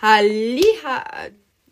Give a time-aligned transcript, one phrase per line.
[0.00, 1.04] Halliha.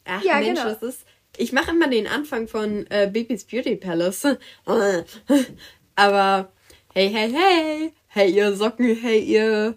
[0.04, 0.75] Ach Ja, Mensch, genau.
[0.75, 1.06] das ist.
[1.36, 4.26] Ich mache immer den Anfang von äh, Bibis Beauty Palace.
[5.96, 6.50] Aber
[6.94, 7.92] hey, hey, hey.
[8.08, 9.76] Hey, ihr Socken, hey, ihr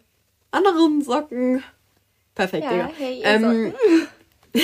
[0.52, 1.64] anderen Socken.
[2.36, 2.90] Perfekt, Ja, Digga.
[2.98, 3.74] hey, ihr ähm,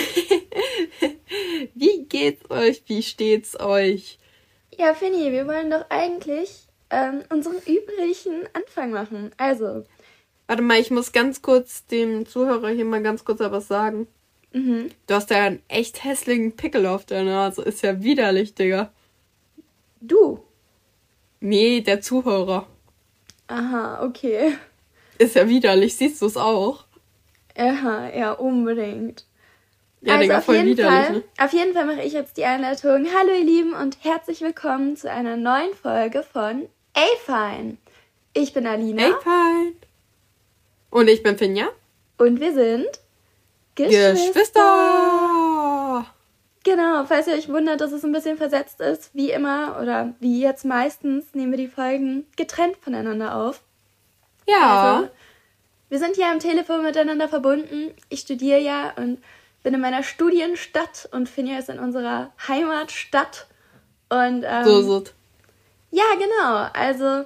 [1.74, 2.84] Wie geht's euch?
[2.88, 4.18] Wie steht's euch?
[4.78, 6.50] Ja, Finny, wir wollen doch eigentlich
[6.90, 9.32] ähm, unseren üblichen Anfang machen.
[9.38, 9.84] Also,
[10.48, 14.08] Warte mal, ich muss ganz kurz dem Zuhörer hier mal ganz kurz etwas sagen.
[14.54, 14.90] mhm.
[15.08, 17.62] Du hast ja einen echt hässlichen Pickel auf der Nase.
[17.64, 18.92] Ist ja widerlich, Digga.
[20.02, 20.40] du.
[21.42, 22.66] Nee, der Zuhörer.
[23.48, 24.54] Aha, okay.
[25.20, 25.96] Ist ja widerlich.
[25.96, 26.86] Siehst du es auch?
[27.58, 29.26] Aha, ja, unbedingt.
[30.02, 31.06] Ja, also Digga, auf voll jeden widerlich.
[31.08, 31.24] Fall, Ne?
[31.40, 33.06] auf jeden Fall mache ich jetzt die Einleitung.
[33.16, 37.78] Hallo ihr Lieben und herzlich willkommen zu einer neuen Folge von A-Fine.
[38.34, 39.74] Ich bin Alina fein.
[40.96, 41.68] Und ich bin Finja.
[42.18, 42.88] und wir sind
[43.76, 44.14] Geschwister.
[44.14, 46.06] Geschwister.
[46.64, 50.42] Genau, falls ihr euch wundert, dass es ein bisschen versetzt ist, wie immer oder wie
[50.42, 53.62] jetzt meistens, nehmen wir die Folgen getrennt voneinander auf.
[54.48, 55.00] Ja.
[55.00, 55.10] Also,
[55.90, 57.94] wir sind hier am Telefon miteinander verbunden.
[58.08, 59.22] Ich studiere ja und
[59.64, 63.48] bin in meiner Studienstadt und Finja ist in unserer Heimatstadt.
[64.08, 65.14] Und ähm, so ist es.
[65.92, 66.70] ja, genau.
[66.72, 67.26] Also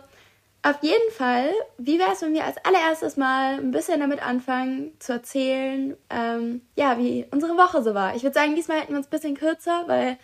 [0.61, 4.91] auf jeden Fall, wie wäre es, wenn wir als allererstes mal ein bisschen damit anfangen
[4.99, 8.15] zu erzählen, ähm, ja, wie unsere Woche so war.
[8.15, 10.17] Ich würde sagen, diesmal hätten wir uns ein bisschen kürzer, weil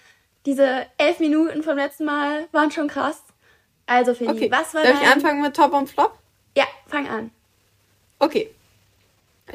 [0.45, 3.23] diese elf Minuten vom letzten Mal waren schon krass.
[3.85, 4.51] Also, Finny, Okay.
[4.51, 5.03] was war Darf dein...
[5.03, 6.17] ich anfangen mit Top und Flop?
[6.57, 7.31] Ja, fang an.
[8.19, 8.49] Okay.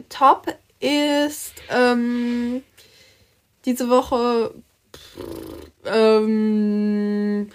[0.08, 0.46] Top
[0.78, 2.62] ist ähm,
[3.64, 4.54] diese Woche
[5.84, 7.50] ähm,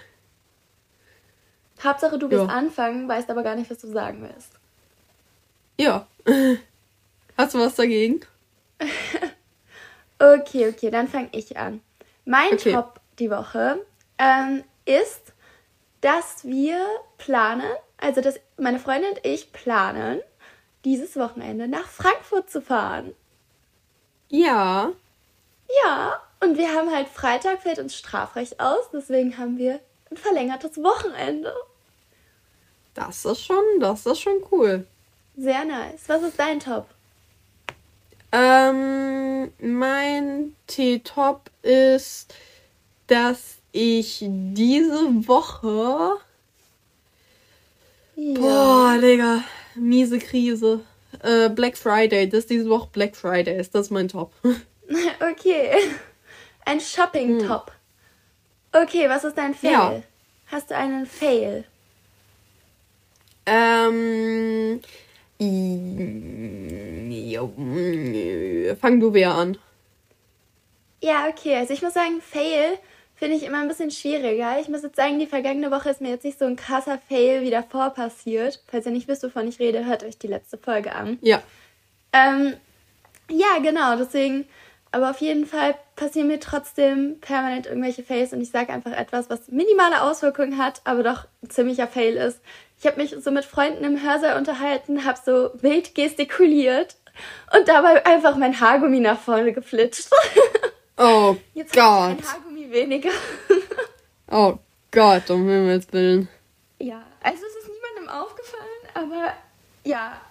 [1.86, 2.53] Hauptsache, du willst Ja.
[2.53, 4.52] anfangen, weißt aber gar nicht, was du sagen willst.
[5.78, 6.08] ja.
[7.38, 8.22] Hast du was dagegen?
[10.17, 11.81] Okay, okay, dann fange ich an.
[12.23, 12.72] Mein Okay.
[12.72, 13.80] Top die Woche
[14.17, 15.33] ähm, ist,
[16.02, 16.80] dass wir
[17.17, 20.21] planen, also dass meine Freundin und ich planen,
[20.86, 23.14] dieses Wochenende nach Frankfurt zu fahren.
[24.30, 24.92] Ja.
[25.83, 29.80] Ja, und wir haben halt Freitag fällt uns Strafrecht aus, deswegen haben wir
[30.11, 31.54] ein verlängertes Wochenende.
[32.95, 34.88] Das ist schon, das ist schon cool.
[35.38, 36.02] Sehr nice.
[36.08, 36.88] Was ist dein Top?
[38.32, 42.33] Ähm, mein T-Top ist,
[43.08, 46.17] dass ich diese Woche.
[48.16, 48.39] Ja.
[48.39, 49.44] Boah, Digga,
[49.76, 50.80] miese Krise.
[51.22, 54.32] Äh, Black Friday, das ist diese Woche Black Friday ist, das ist mein Top.
[55.20, 55.72] Okay.
[56.64, 57.72] Ein Shopping-Top.
[58.72, 59.72] Okay, was ist dein Fail?
[59.72, 60.04] Ja.
[60.45, 61.64] Hast du einen Fail?
[63.45, 64.82] Ähm.
[68.80, 69.58] Fang du wer an.
[71.02, 71.56] Ja, okay.
[71.58, 72.78] Also ich muss sagen, Fail
[73.16, 74.60] finde ich immer ein bisschen schwieriger.
[74.60, 77.42] Ich muss jetzt sagen, die vergangene Woche ist mir jetzt nicht so ein krasser Fail
[77.42, 78.61] wie davor passiert.
[78.67, 81.17] Falls ihr nicht wisst, wovon ich rede, hört euch die letzte Folge an.
[81.22, 81.42] Ja.
[82.12, 82.54] Ähm,
[83.30, 84.45] ja, genau, deswegen.
[84.92, 89.30] Aber auf jeden Fall passieren mir trotzdem permanent irgendwelche Fails und ich sage einfach etwas,
[89.30, 92.39] was minimale Auswirkungen hat, aber doch ein ziemlicher Fail ist.
[92.85, 96.95] Ich habe mich so mit Freunden im Hörsaal unterhalten, habe so wild gestikuliert
[97.57, 100.07] und dabei einfach mein Haargummi nach vorne geflitscht.
[100.97, 102.19] Oh Jetzt Gott.
[102.19, 103.09] ich ein Haargummi weniger.
[104.31, 104.59] Oh
[104.91, 106.29] Gott, um Himmels Willen.
[106.79, 108.63] ja, also es ist niemandem aufgefallen,
[108.93, 109.33] aber
[109.83, 110.21] ja,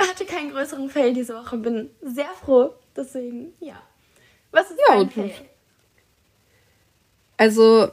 [0.00, 1.58] hatte keinen größeren Fail diese Woche.
[1.58, 3.82] Bin sehr froh, deswegen, ja.
[4.50, 5.30] Was ist Ja, dein Fail?
[7.36, 7.90] Also,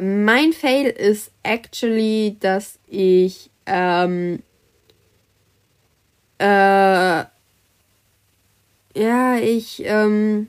[0.00, 4.42] mein Fail ist actually, dass ich, ähm,
[6.38, 7.24] äh,
[8.94, 10.48] ja, ich, ähm,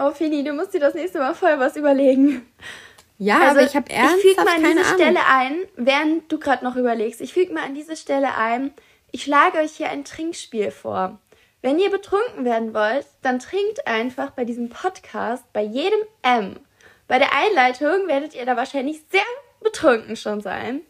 [0.00, 2.46] Oh, Fini, du musst dir das nächste Mal voll was überlegen.
[3.18, 4.94] ja, aber ich habe Also, Ich füge ernsthaft mal an diese Ahnung.
[5.00, 7.20] Stelle ein, während du gerade noch überlegst.
[7.20, 8.72] Ich füge mal an diese Stelle ein.
[9.10, 11.18] Ich schlage euch hier ein Trinkspiel vor.
[11.62, 16.60] Wenn ihr betrunken werden wollt, dann trinkt einfach bei diesem Podcast bei jedem M.
[17.08, 19.20] Bei der Einleitung werdet ihr da wahrscheinlich sehr
[19.60, 20.82] betrunken schon sein.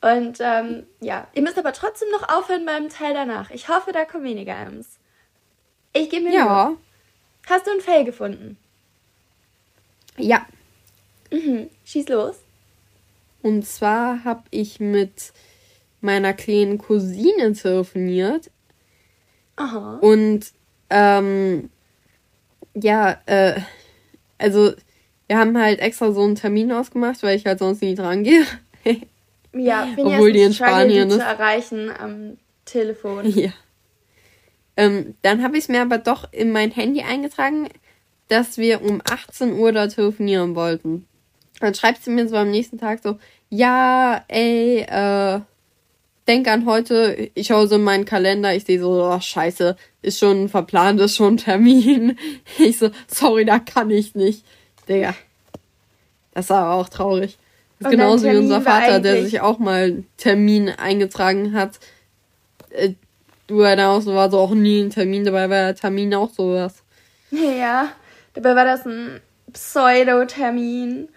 [0.00, 3.50] Und ähm, ja, ihr müsst aber trotzdem noch aufhören beim Teil danach.
[3.50, 4.98] Ich hoffe, da kommen weniger M's.
[5.92, 6.78] Ich gebe mir Ja, Mühe.
[7.48, 8.56] Hast du ein Fail gefunden?
[10.16, 10.46] ja.
[11.30, 11.70] Mhm.
[11.84, 12.36] Schieß los.
[13.42, 15.32] Und zwar habe ich mit
[16.00, 18.50] meiner kleinen Cousine telefoniert
[19.56, 19.98] Aha.
[20.00, 20.52] Und
[20.88, 21.70] ähm,
[22.74, 23.60] ja, äh,
[24.38, 24.72] also
[25.30, 28.44] wir haben halt extra so einen Termin ausgemacht, weil ich halt sonst nie dran gehe.
[29.52, 31.20] Ja, Obwohl die in Spanien die ist.
[31.20, 33.26] zu erreichen am Telefon.
[33.36, 33.50] ja.
[34.76, 37.68] Ähm, dann habe ich es mir aber doch in mein Handy eingetragen,
[38.28, 41.04] dass wir um 18 Uhr da telefonieren wollten.
[41.58, 43.18] Dann schreibt sie mir so am nächsten Tag so,
[43.48, 45.40] ja, ey, äh,
[46.28, 50.20] denk an heute, ich schaue so in meinen Kalender, ich sehe so, oh, scheiße, ist
[50.20, 52.16] schon verplant, ist schon ein Termin.
[52.58, 54.44] Ich so, sorry, da kann ich nicht.
[54.90, 55.14] Digga.
[56.34, 57.38] Das war auch traurig.
[57.78, 61.78] Das ist genauso wie unser Vater, der sich auch mal einen Termin eingetragen hat.
[62.70, 62.90] Äh,
[63.46, 66.82] du auch so war so auch nie ein Termin, dabei war der Termin auch sowas.
[67.30, 67.92] Ja,
[68.34, 69.20] dabei war das ein
[69.52, 71.08] Pseudo-Termin,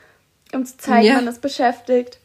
[0.54, 1.16] um zu zeigen, ja.
[1.16, 2.20] man ist beschäftigt.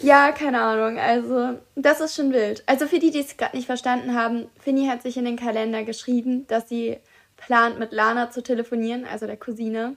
[0.00, 0.98] Ja, keine Ahnung.
[0.98, 2.64] Also, das ist schon wild.
[2.66, 5.84] Also, für die, die es gerade nicht verstanden haben, Finny hat sich in den Kalender
[5.84, 6.98] geschrieben, dass sie
[7.36, 9.96] plant, mit Lana zu telefonieren, also der Cousine.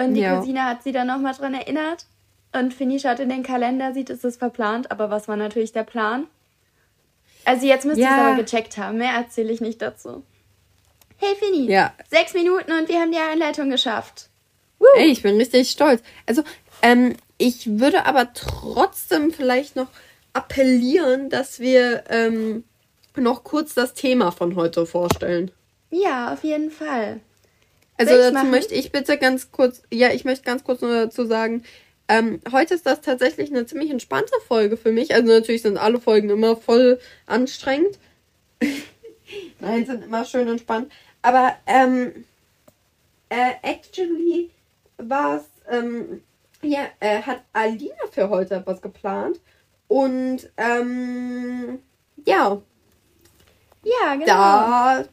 [0.00, 0.36] Und die ja.
[0.36, 2.06] Cousine hat sie dann nochmal dran erinnert.
[2.52, 4.90] Und Finny schaut in den Kalender, sieht, es ist verplant.
[4.90, 6.26] Aber was war natürlich der Plan?
[7.44, 8.98] Also, jetzt müsst ihr es aber gecheckt haben.
[8.98, 10.24] Mehr erzähle ich nicht dazu.
[11.16, 11.70] Hey, Finny.
[11.70, 11.92] Ja.
[12.10, 14.28] Sechs Minuten und wir haben die Einleitung geschafft.
[14.78, 14.86] Woo.
[14.96, 16.02] Ey, ich bin richtig stolz.
[16.26, 16.42] Also,
[16.82, 19.88] ähm, ich würde aber trotzdem vielleicht noch
[20.32, 22.64] appellieren, dass wir ähm,
[23.16, 25.50] noch kurz das Thema von heute vorstellen.
[25.90, 27.20] Ja, auf jeden Fall.
[28.00, 28.50] Also dazu machen?
[28.50, 31.64] möchte ich bitte ganz kurz, ja, ich möchte ganz kurz nur dazu sagen,
[32.08, 35.14] ähm, heute ist das tatsächlich eine ziemlich entspannte Folge für mich.
[35.14, 37.98] Also natürlich sind alle Folgen immer voll anstrengend.
[39.60, 40.90] Nein, sind immer schön entspannt.
[41.22, 42.24] Aber ähm,
[43.28, 44.50] äh, actually
[44.98, 46.22] war es ähm,
[46.62, 49.40] ja, äh, hat Alina für heute etwas geplant.
[49.88, 51.80] Und ähm,
[52.24, 52.60] ja.
[53.82, 54.26] Ja, genau.
[54.26, 55.04] Da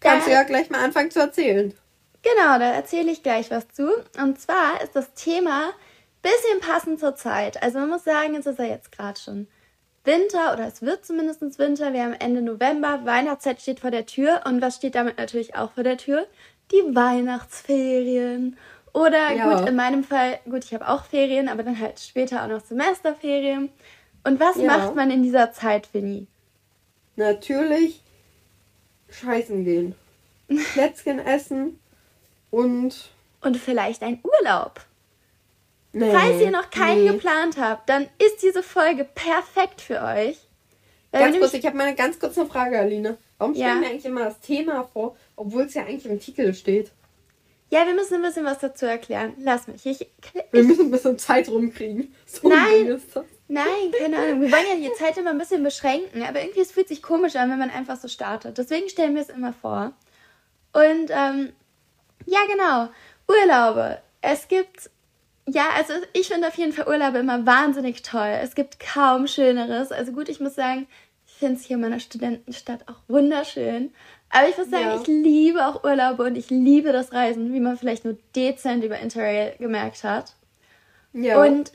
[0.00, 1.72] kannst da, du ja gleich mal anfangen zu erzählen.
[2.22, 3.88] Genau, da erzähle ich gleich was zu.
[4.20, 5.70] Und zwar ist das Thema
[6.22, 7.62] bisschen passend zur Zeit.
[7.62, 9.46] Also man muss sagen, es ist ja jetzt gerade schon
[10.04, 11.92] Winter oder es wird zumindest Winter.
[11.92, 14.42] Wir haben Ende November, Weihnachtszeit steht vor der Tür.
[14.46, 16.26] Und was steht damit natürlich auch vor der Tür?
[16.72, 18.56] Die Weihnachtsferien.
[18.92, 19.58] Oder ja.
[19.58, 22.60] gut, in meinem Fall, gut, ich habe auch Ferien, aber dann halt später auch noch
[22.60, 23.70] Semesterferien.
[24.24, 24.66] Und was ja.
[24.66, 26.26] macht man in dieser Zeit, Vinny?
[27.16, 28.02] Natürlich
[29.10, 29.94] scheißen gehen.
[30.72, 31.78] Plätzchen essen
[32.50, 33.10] und.
[33.42, 34.80] Und vielleicht ein Urlaub.
[35.92, 37.10] Nee, Falls ihr noch keinen nee.
[37.10, 40.38] geplant habt, dann ist diese Folge perfekt für euch.
[41.12, 43.16] Ganz kurz, ich habe mal eine ganz kurze Frage, Aline.
[43.38, 43.80] Warum stellen ja.
[43.80, 46.92] wir eigentlich immer das Thema vor, obwohl es ja eigentlich im Titel steht?
[47.70, 49.34] Ja, wir müssen ein bisschen was dazu erklären.
[49.38, 49.86] Lass mich.
[49.86, 50.08] Ich, ich,
[50.50, 52.14] wir müssen ein bisschen Zeit rumkriegen.
[52.26, 53.00] So nein,
[53.48, 53.64] nein,
[53.98, 54.42] keine Ahnung.
[54.42, 57.34] Wir wollen ja die Zeit immer ein bisschen beschränken, aber irgendwie es fühlt sich komisch
[57.34, 58.58] an, wenn man einfach so startet.
[58.58, 59.92] Deswegen stellen wir es immer vor.
[60.72, 61.52] Und ähm,
[62.26, 62.88] ja, genau.
[63.28, 63.98] Urlaube.
[64.20, 64.90] Es gibt,
[65.46, 68.38] ja, also ich finde auf jeden Fall Urlaube immer wahnsinnig toll.
[68.42, 69.92] Es gibt kaum Schöneres.
[69.92, 70.86] Also gut, ich muss sagen,
[71.26, 73.92] ich finde es hier in meiner Studentenstadt auch wunderschön.
[74.30, 75.00] Aber ich muss sagen, ja.
[75.00, 78.98] ich liebe auch Urlaube und ich liebe das Reisen, wie man vielleicht nur dezent über
[78.98, 80.34] Interrail gemerkt hat.
[81.12, 81.42] Ja.
[81.42, 81.72] Und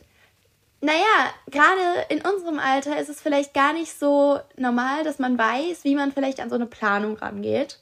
[0.82, 5.84] naja, gerade in unserem Alter ist es vielleicht gar nicht so normal, dass man weiß,
[5.84, 7.80] wie man vielleicht an so eine Planung rangeht.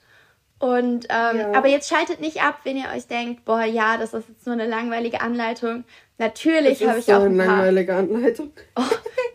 [0.63, 1.51] Und ähm, ja.
[1.51, 4.54] aber jetzt schaltet nicht ab, wenn ihr euch denkt, boah, ja, das ist jetzt nur
[4.54, 5.83] eine langweilige Anleitung.
[6.18, 8.54] Natürlich habe ich so auch ein eine paar, langweilige Anleitung.
[8.77, 8.81] Oh,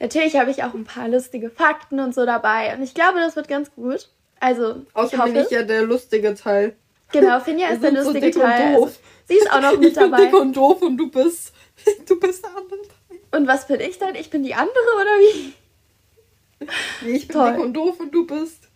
[0.00, 2.74] natürlich habe ich auch ein paar lustige Fakten und so dabei.
[2.74, 4.08] Und ich glaube, das wird ganz gut.
[4.40, 6.74] Also, Außerdem bin ich ja der lustige Teil.
[7.12, 8.76] Genau, Finja ist der lustige so Teil.
[8.76, 8.90] Also,
[9.26, 10.06] sie ist auch noch mit ich dabei.
[10.06, 11.52] Ich bin dick und doof und du bist,
[12.08, 13.18] du bist der andere Teil.
[13.38, 14.14] Und was bin ich dann?
[14.14, 15.52] Ich bin die andere oder wie?
[17.04, 17.52] Nee, ich bin Toll.
[17.52, 18.67] dick und doof und du bist.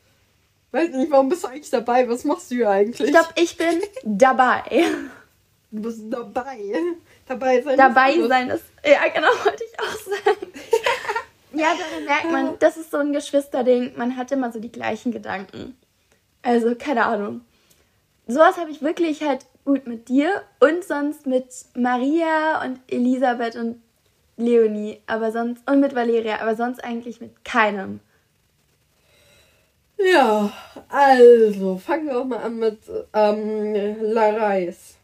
[0.73, 2.09] Weiß nicht, warum bist du eigentlich dabei?
[2.09, 3.09] Was machst du hier eigentlich?
[3.09, 4.62] Ich glaube, ich bin dabei.
[5.71, 6.59] Du bist dabei.
[7.26, 7.76] Dabei sein.
[7.76, 8.64] Dabei ist sein ist.
[8.85, 10.52] Ja, genau, wollte ich auch sagen.
[11.55, 13.93] Ja, daran merkt man, das ist so ein Geschwisterding.
[13.97, 15.76] Man hat immer so die gleichen Gedanken.
[16.41, 17.43] Also, keine Ahnung.
[18.26, 23.83] Sowas habe ich wirklich halt gut mit dir und sonst mit Maria und Elisabeth und
[24.38, 28.00] Leonie, aber sonst und mit Valeria, aber sonst eigentlich mit keinem.
[30.11, 30.52] Ja,
[30.88, 32.78] also fangen wir auch mal an mit
[33.12, 34.97] ähm, La Reis.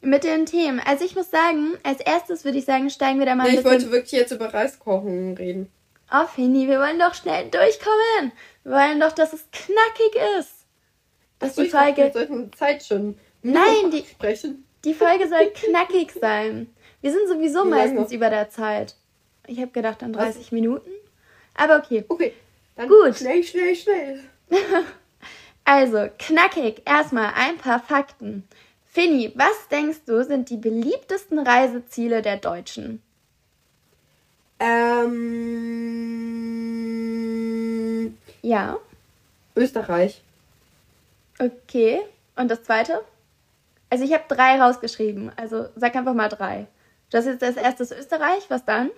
[0.00, 0.80] Mit den Themen.
[0.80, 3.56] Also ich muss sagen, als erstes würde ich sagen, steigen wir da mal nee, ein
[3.56, 3.72] bisschen...
[3.72, 5.70] Ich wollte wirklich jetzt über Reiskochen reden.
[6.12, 8.32] Oh, Fini, wir wollen doch schnell durchkommen.
[8.62, 10.64] Wir wollen doch, dass es knackig ist.
[11.38, 12.10] Dass die Folge.
[12.14, 13.18] Wir Zeit schon.
[13.42, 14.64] Nein, die, sprechen.
[14.84, 16.72] die Folge soll knackig sein.
[17.00, 18.94] Wir sind sowieso Wie meistens über der Zeit.
[19.46, 20.52] Ich habe gedacht an 30 Was?
[20.52, 20.90] Minuten.
[21.54, 22.04] Aber okay.
[22.08, 22.32] Okay.
[22.76, 23.16] Dann Gut.
[23.16, 24.20] Schnell, schnell, schnell.
[25.64, 26.82] also, knackig.
[26.84, 28.44] Erstmal ein paar Fakten.
[28.86, 33.02] Finny, was denkst du, sind die beliebtesten Reiseziele der Deutschen?
[34.58, 35.38] Ähm.
[38.42, 38.78] Ja.
[39.56, 40.22] Österreich.
[41.38, 42.00] Okay.
[42.36, 43.02] Und das zweite?
[43.90, 45.30] Also ich habe drei rausgeschrieben.
[45.36, 46.66] Also sag einfach mal drei.
[47.10, 48.44] Das ist das erste ist Österreich.
[48.48, 48.90] Was dann?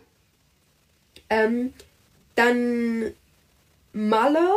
[1.29, 1.73] Ähm,
[2.35, 3.13] dann
[3.93, 4.49] Malle.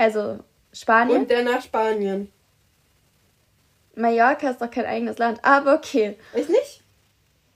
[0.00, 0.38] Also
[0.72, 1.18] Spanien.
[1.20, 2.32] Und danach Spanien.
[3.94, 5.44] Mallorca ist doch kein eigenes Land.
[5.44, 6.16] Aber okay.
[6.32, 6.82] Ist nicht?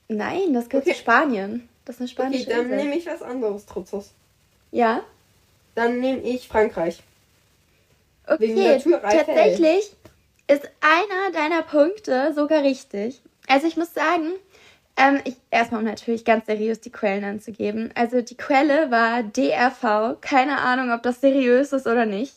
[0.09, 0.93] Nein, das gehört okay.
[0.93, 1.67] zu Spanien.
[1.85, 4.11] Das ist eine spanische Okay, dann nehme ich was anderes, Trutzos.
[4.69, 5.03] Ja?
[5.73, 7.01] Dann nehme ich Frankreich.
[8.27, 9.95] Okay, tatsächlich
[10.47, 13.23] ist einer deiner Punkte sogar richtig.
[13.47, 14.33] Also ich muss sagen,
[14.97, 17.91] ähm, ich, erstmal um natürlich ganz seriös die Quellen anzugeben.
[17.95, 20.21] Also die Quelle war DRV.
[20.21, 22.35] Keine Ahnung, ob das seriös ist oder nicht.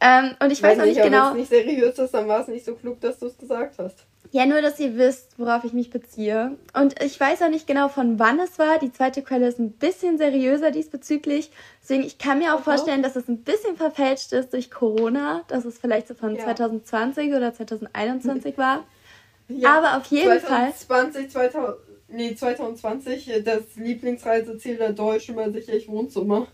[0.00, 1.32] Ähm, und ich weiß, weiß auch nicht, genau.
[1.32, 3.78] Wenn es nicht seriös ist, dann war es nicht so klug, dass du es gesagt
[3.78, 4.04] hast.
[4.30, 6.56] Ja, nur, dass ihr wisst, worauf ich mich beziehe.
[6.74, 8.78] Und ich weiß auch nicht genau, von wann es war.
[8.78, 11.50] Die zweite Quelle ist ein bisschen seriöser diesbezüglich.
[11.82, 12.64] Deswegen, ich kann mir auch okay.
[12.64, 16.44] vorstellen, dass es ein bisschen verfälscht ist durch Corona, dass es vielleicht so von ja.
[16.44, 18.84] 2020 oder 2021 war.
[19.48, 21.50] Ja, Aber auf jeden 2020, Fall.
[21.50, 21.76] 2000,
[22.08, 26.46] nee, 2020, das Lieblingsreiseziel der Deutschen war sicherlich Wohnzimmer.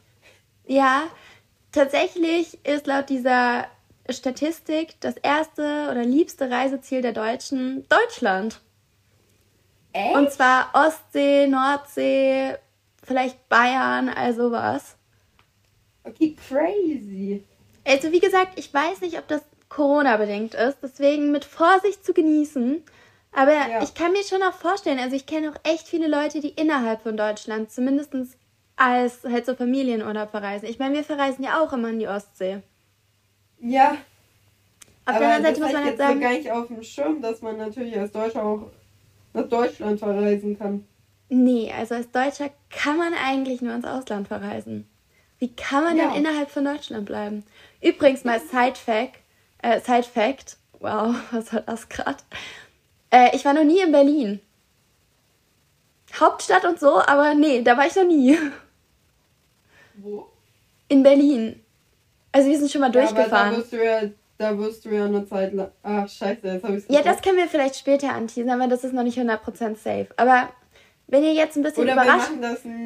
[0.67, 1.05] Ja,
[1.73, 3.67] tatsächlich ist laut dieser
[4.09, 8.61] Statistik das erste oder liebste Reiseziel der Deutschen Deutschland.
[9.93, 10.15] Echt?
[10.15, 12.57] Und zwar Ostsee, Nordsee,
[13.03, 14.97] vielleicht Bayern, also was.
[16.05, 17.45] Okay, crazy.
[17.85, 19.43] Also wie gesagt, ich weiß nicht, ob das
[19.75, 22.83] Corona-bedingt ist, deswegen mit Vorsicht zu genießen.
[23.33, 23.83] Aber ja.
[23.83, 27.03] ich kann mir schon auch vorstellen, also ich kenne auch echt viele Leute, die innerhalb
[27.03, 28.15] von Deutschland zumindest
[28.77, 30.69] als halt so Familienurlaub verreisen.
[30.69, 32.63] Ich meine, wir verreisen ja auch immer in die Ostsee.
[33.61, 33.97] Ja.
[35.07, 36.21] Auf der anderen Seite muss man halt sagen.
[36.21, 38.71] gar nicht auf dem Schirm, dass man natürlich als Deutscher auch
[39.33, 40.87] nach Deutschland verreisen kann.
[41.29, 44.89] Nee, also als Deutscher kann man eigentlich nur ins Ausland verreisen.
[45.39, 46.05] Wie kann man ja.
[46.05, 47.45] dann innerhalb von Deutschland bleiben?
[47.83, 49.24] Übrigens mal Side Fact,
[49.65, 52.19] äh, Side Fact, wow, was war das gerade?
[53.11, 54.41] Äh, ich war noch nie in Berlin.
[56.19, 58.39] Hauptstadt und so, aber nee, da war ich noch nie.
[59.95, 60.29] Wo?
[60.89, 61.61] In Berlin.
[62.31, 63.55] Also wir sind schon mal durchgefahren.
[63.55, 64.01] Ja, da wirst du ja,
[64.39, 65.71] da wirst du ja eine Zeit lang.
[65.83, 68.93] Ach, scheiße, jetzt habe ich Ja, das können wir vielleicht später anteasen, aber das ist
[68.93, 70.09] noch nicht 100% safe.
[70.17, 70.51] Aber
[71.07, 72.31] wenn ihr jetzt ein bisschen Oder überrascht,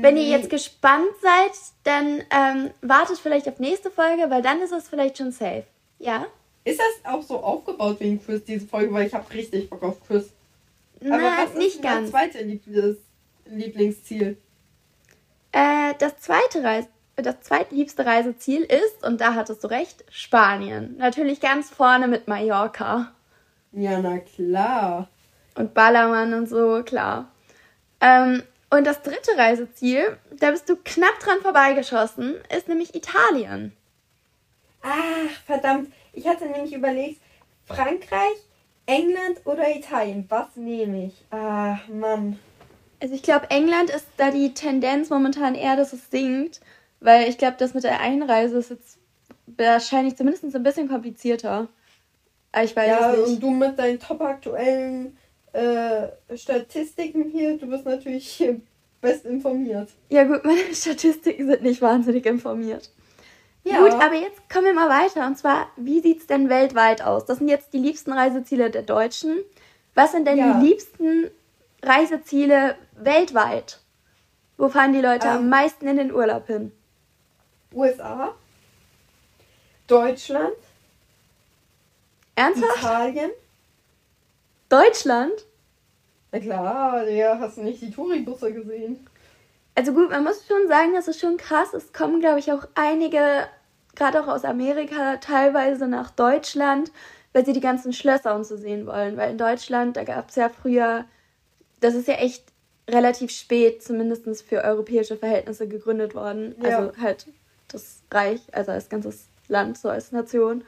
[0.01, 1.53] wenn ihr jetzt gespannt seid,
[1.85, 5.65] dann ähm, wartet vielleicht auf nächste Folge, weil dann ist es vielleicht schon safe.
[5.99, 6.27] Ja?
[6.69, 8.93] Ist das auch so aufgebaut ein Quiz, diese Folge?
[8.93, 9.97] Weil ich habe richtig Bock auf.
[10.11, 10.25] Aber
[11.01, 12.11] Na, was nicht ist ganz.
[12.11, 12.59] das zweite
[13.47, 14.37] Lieblingsziel?
[15.53, 16.87] Äh, das zweite Reis
[17.23, 20.97] das zweitliebste Reiseziel ist, und da hattest du recht, Spanien.
[20.99, 23.13] Natürlich ganz vorne mit Mallorca.
[23.73, 25.09] Ja, na klar.
[25.57, 27.31] Und Ballermann und so, klar.
[28.01, 33.73] Ähm, und das dritte Reiseziel, da bist du knapp dran vorbeigeschossen, ist nämlich Italien.
[34.83, 35.93] Ach, verdammt.
[36.19, 37.21] Ich hatte nämlich überlegt,
[37.65, 38.37] Frankreich,
[38.87, 40.25] England oder Italien.
[40.29, 41.25] Was nehme ich?
[41.31, 42.39] Ach, Mann.
[43.01, 46.61] Also ich glaube, England ist da die Tendenz momentan eher, dass es sinkt.
[47.01, 48.99] Weil ich glaube, das mit der Einreise ist jetzt
[49.47, 51.69] wahrscheinlich zumindest ein bisschen komplizierter.
[52.51, 55.17] Aber ich weiß ja, und du mit deinen top aktuellen
[55.53, 58.45] äh, Statistiken hier, du bist natürlich
[59.01, 59.91] best informiert.
[60.09, 62.91] Ja gut, meine Statistiken sind nicht wahnsinnig informiert.
[63.65, 63.81] Ja.
[63.81, 65.27] Gut, aber jetzt kommen wir mal weiter.
[65.27, 67.25] Und zwar, wie sieht es denn weltweit aus?
[67.27, 69.39] Das sind jetzt die liebsten Reiseziele der Deutschen.
[69.95, 70.55] Was sind denn ja.
[70.55, 71.31] die liebsten
[71.83, 73.81] Reiseziele weltweit?
[74.57, 76.73] Wo fahren die Leute ähm, am meisten in den Urlaub hin?
[77.73, 78.35] USA,
[79.87, 80.55] Deutschland,
[82.35, 82.79] Ernsthaft?
[82.79, 83.31] Italien.
[84.69, 85.45] Deutschland?
[86.33, 89.08] Na klar, ja, hast du nicht die Touribusse gesehen?
[89.79, 91.73] Also gut, man muss schon sagen, das ist schon krass.
[91.73, 93.47] Es kommen, glaube ich, auch einige,
[93.95, 96.91] gerade auch aus Amerika, teilweise nach Deutschland,
[97.33, 99.17] weil sie die ganzen Schlösser und so sehen wollen.
[99.17, 101.05] Weil in Deutschland, da gab es ja früher,
[101.79, 102.43] das ist ja echt
[102.91, 106.57] relativ spät, zumindest für europäische Verhältnisse gegründet worden.
[106.61, 106.77] Ja.
[106.77, 107.29] Also halt
[107.69, 110.65] das Reich, also als ganzes Land, so als Nation.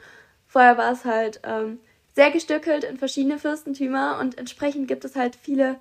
[0.47, 1.81] Vorher war es halt ähm,
[2.15, 5.75] sehr gestückelt in verschiedene Fürstentümer und entsprechend gibt es halt viele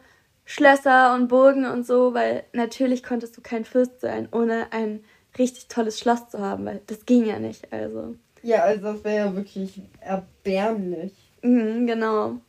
[0.50, 5.04] Schlösser und Burgen und so, weil natürlich konntest du kein Fürst sein, ohne ein
[5.38, 7.73] richtig tolles Schloss zu haben, weil das ging ja nicht.
[7.73, 8.16] Also.
[8.42, 11.12] Ja, also das wäre ja wirklich erbärmlich.
[11.42, 12.40] Mhm, genau.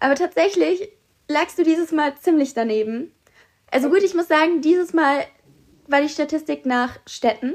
[0.00, 0.88] Aber tatsächlich
[1.28, 3.12] lagst du dieses Mal ziemlich daneben.
[3.70, 5.26] Also gut, ich muss sagen, dieses Mal
[5.86, 7.52] war die Statistik nach Städten.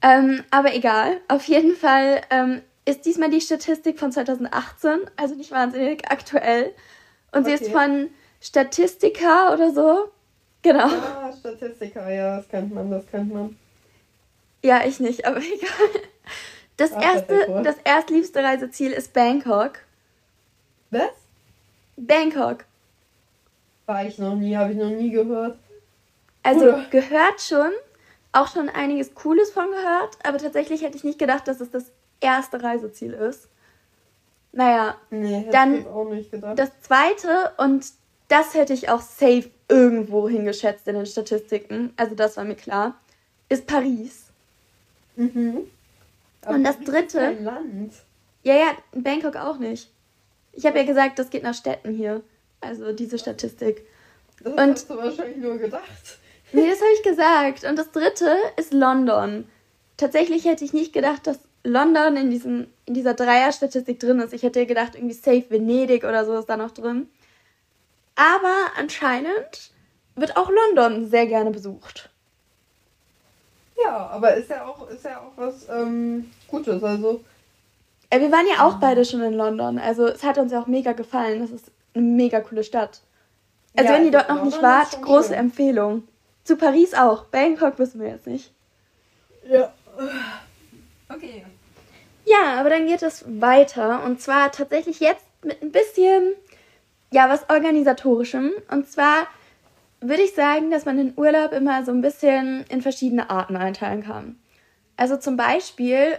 [0.00, 1.20] Ähm, aber egal.
[1.28, 6.72] Auf jeden Fall ähm, ist diesmal die Statistik von 2018, also nicht wahnsinnig aktuell.
[7.32, 7.58] Und okay.
[7.58, 8.08] sie ist von
[8.40, 10.10] Statistika oder so.
[10.62, 10.88] Genau.
[10.88, 13.56] Ja, Statistika, ja, das kennt man, das kennt man.
[14.62, 16.02] Ja, ich nicht, aber egal.
[16.76, 19.72] Das Ah, erste, das erstliebste Reiseziel ist Bangkok.
[20.90, 21.10] Was?
[21.96, 22.64] Bangkok.
[23.86, 25.58] War ich noch nie, habe ich noch nie gehört.
[26.42, 26.84] Also Oder?
[26.90, 27.70] gehört schon,
[28.32, 31.90] auch schon einiges Cooles von gehört, aber tatsächlich hätte ich nicht gedacht, dass es das
[32.20, 33.48] erste Reiseziel ist.
[34.52, 36.58] Naja, Nee, hätte Dann ich jetzt auch nicht gedacht.
[36.58, 37.84] das zweite, und
[38.28, 42.98] das hätte ich auch safe irgendwo hingeschätzt in den Statistiken, also das war mir klar,
[43.48, 44.24] ist Paris.
[45.16, 45.58] mhm.
[46.46, 47.18] Und das dritte?
[47.18, 47.92] kein Land.
[48.44, 49.90] Ja, ja, Bangkok auch nicht.
[50.52, 52.22] Ich habe ja gesagt, das geht nach Städten hier.
[52.60, 53.86] Also diese Statistik.
[54.42, 56.18] Das Und- hast du wahrscheinlich nur gedacht.
[56.52, 57.64] Nee, das habe ich gesagt.
[57.64, 59.46] Und das dritte ist London.
[59.96, 64.32] Tatsächlich hätte ich nicht gedacht, dass London in, diesem, in dieser Dreier-Statistik drin ist.
[64.32, 67.08] Ich hätte gedacht, irgendwie Safe Venedig oder so ist da noch drin.
[68.18, 69.70] Aber anscheinend
[70.16, 72.10] wird auch London sehr gerne besucht.
[73.80, 76.82] Ja, aber ist ja auch, ist ja auch was ähm, Gutes.
[76.82, 77.22] Also,
[78.10, 79.78] Äh, Wir waren ja auch beide schon in London.
[79.78, 81.40] Also es hat uns ja auch mega gefallen.
[81.42, 83.00] Das ist eine mega coole Stadt.
[83.76, 85.36] Also Ja, wenn ihr dort noch London nicht wart, große schön.
[85.38, 86.02] Empfehlung.
[86.42, 87.26] Zu Paris auch.
[87.26, 88.52] Bangkok wissen wir jetzt nicht.
[89.48, 89.72] ja.
[91.08, 91.44] Okay.
[92.24, 94.02] Ja, aber dann geht es weiter.
[94.04, 96.34] Und zwar tatsächlich jetzt mit ein bisschen,
[97.10, 98.52] ja, was Organisatorischem.
[98.70, 99.26] Und zwar
[100.00, 104.02] würde ich sagen, dass man den Urlaub immer so ein bisschen in verschiedene Arten einteilen
[104.02, 104.38] kann.
[104.96, 106.18] Also zum Beispiel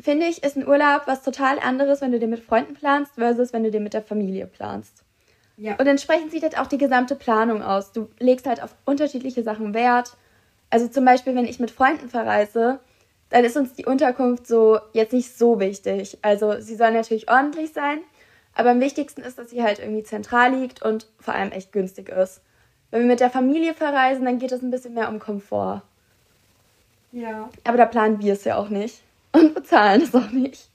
[0.00, 3.52] finde ich, ist ein Urlaub was total anderes, wenn du den mit Freunden planst, versus
[3.52, 5.02] wenn du den mit der Familie planst.
[5.56, 5.74] Ja.
[5.76, 7.92] Und entsprechend sieht halt auch die gesamte Planung aus.
[7.92, 10.16] Du legst halt auf unterschiedliche Sachen Wert.
[10.70, 12.78] Also zum Beispiel, wenn ich mit Freunden verreise,
[13.30, 16.18] dann ist uns die Unterkunft so jetzt nicht so wichtig.
[16.22, 17.98] Also sie soll natürlich ordentlich sein,
[18.58, 22.08] aber am wichtigsten ist, dass sie halt irgendwie zentral liegt und vor allem echt günstig
[22.08, 22.42] ist.
[22.90, 25.82] Wenn wir mit der Familie verreisen, dann geht es ein bisschen mehr um Komfort.
[27.12, 27.50] Ja.
[27.62, 29.00] Aber da planen wir es ja auch nicht
[29.32, 30.70] und bezahlen es auch nicht.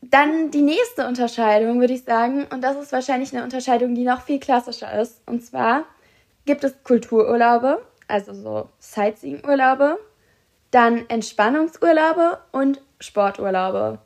[0.00, 4.22] Dann die nächste Unterscheidung, würde ich sagen, und das ist wahrscheinlich eine Unterscheidung, die noch
[4.22, 5.20] viel klassischer ist.
[5.26, 5.86] Und zwar
[6.46, 9.98] gibt es Kultururlaube, also so Sightseeing-Urlaube,
[10.70, 13.98] dann Entspannungsurlaube und Sporturlaube.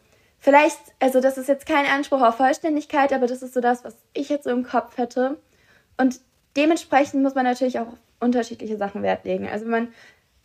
[0.45, 3.95] Vielleicht, also das ist jetzt kein Anspruch auf Vollständigkeit, aber das ist so das, was
[4.13, 5.39] ich jetzt so im Kopf hätte.
[5.97, 6.19] Und
[6.57, 9.47] dementsprechend muss man natürlich auch auf unterschiedliche Sachen Wert legen.
[9.47, 9.89] Also wenn man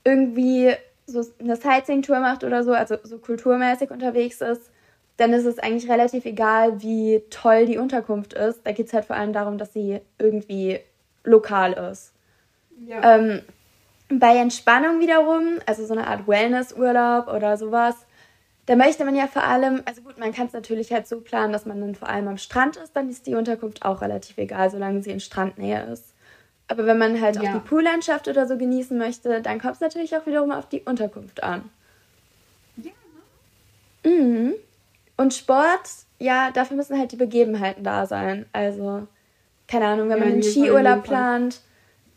[0.04, 0.76] irgendwie
[1.08, 4.70] so eine Sightseeing-Tour macht oder so, also so kulturmäßig unterwegs ist,
[5.18, 8.60] dann ist es eigentlich relativ egal, wie toll die Unterkunft ist.
[8.66, 10.80] Da geht es halt vor allem darum, dass sie irgendwie
[11.24, 12.14] lokal ist.
[12.86, 13.16] Ja.
[13.16, 13.42] Ähm,
[14.10, 17.96] bei Entspannung wiederum, also so eine Art Wellness-Urlaub oder sowas,
[18.68, 21.54] da möchte man ja vor allem, also gut, man kann es natürlich halt so planen,
[21.54, 24.70] dass man dann vor allem am Strand ist, dann ist die Unterkunft auch relativ egal,
[24.70, 26.14] solange sie in Strandnähe ist.
[26.68, 27.44] Aber wenn man halt Ja.
[27.44, 30.82] auch die Poollandschaft oder so genießen möchte, dann kommt es natürlich auch wiederum auf die
[30.82, 31.70] Unterkunft an.
[32.76, 32.92] Ja.
[34.04, 34.54] Mhm.
[35.16, 38.46] Und Sport, ja, dafür müssen halt die Begebenheiten da sein.
[38.52, 39.08] Also,
[39.68, 41.62] keine Ahnung, wenn Ja, man einen Skiurlaub plant,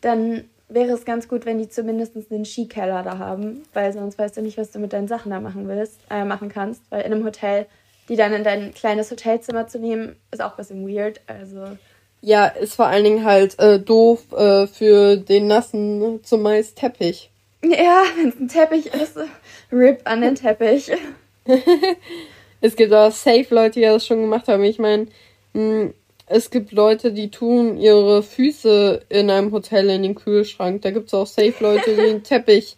[0.01, 4.37] dann wäre es ganz gut, wenn die zumindest einen Skikeller da haben, weil sonst weißt
[4.37, 6.83] du nicht, was du mit deinen Sachen da machen willst, äh, machen kannst.
[6.91, 7.67] Weil in einem Hotel,
[8.09, 11.21] die dann in dein kleines Hotelzimmer zu nehmen, ist auch ein bisschen weird.
[11.27, 11.77] Also,
[12.23, 17.31] Ja, ist vor allen Dingen halt äh, doof äh, für den nassen zumeist Teppich.
[17.63, 19.19] ja, wenn es ein Teppich ist,
[19.73, 20.91] RIP an den Teppich.
[22.63, 24.63] Es gibt auch safe Leute, die das schon gemacht haben.
[24.65, 25.07] Ich meine,
[26.31, 30.81] es gibt Leute, die tun ihre Füße in einem Hotel in den Kühlschrank.
[30.83, 32.77] Da gibt es auch safe Leute, die den Teppich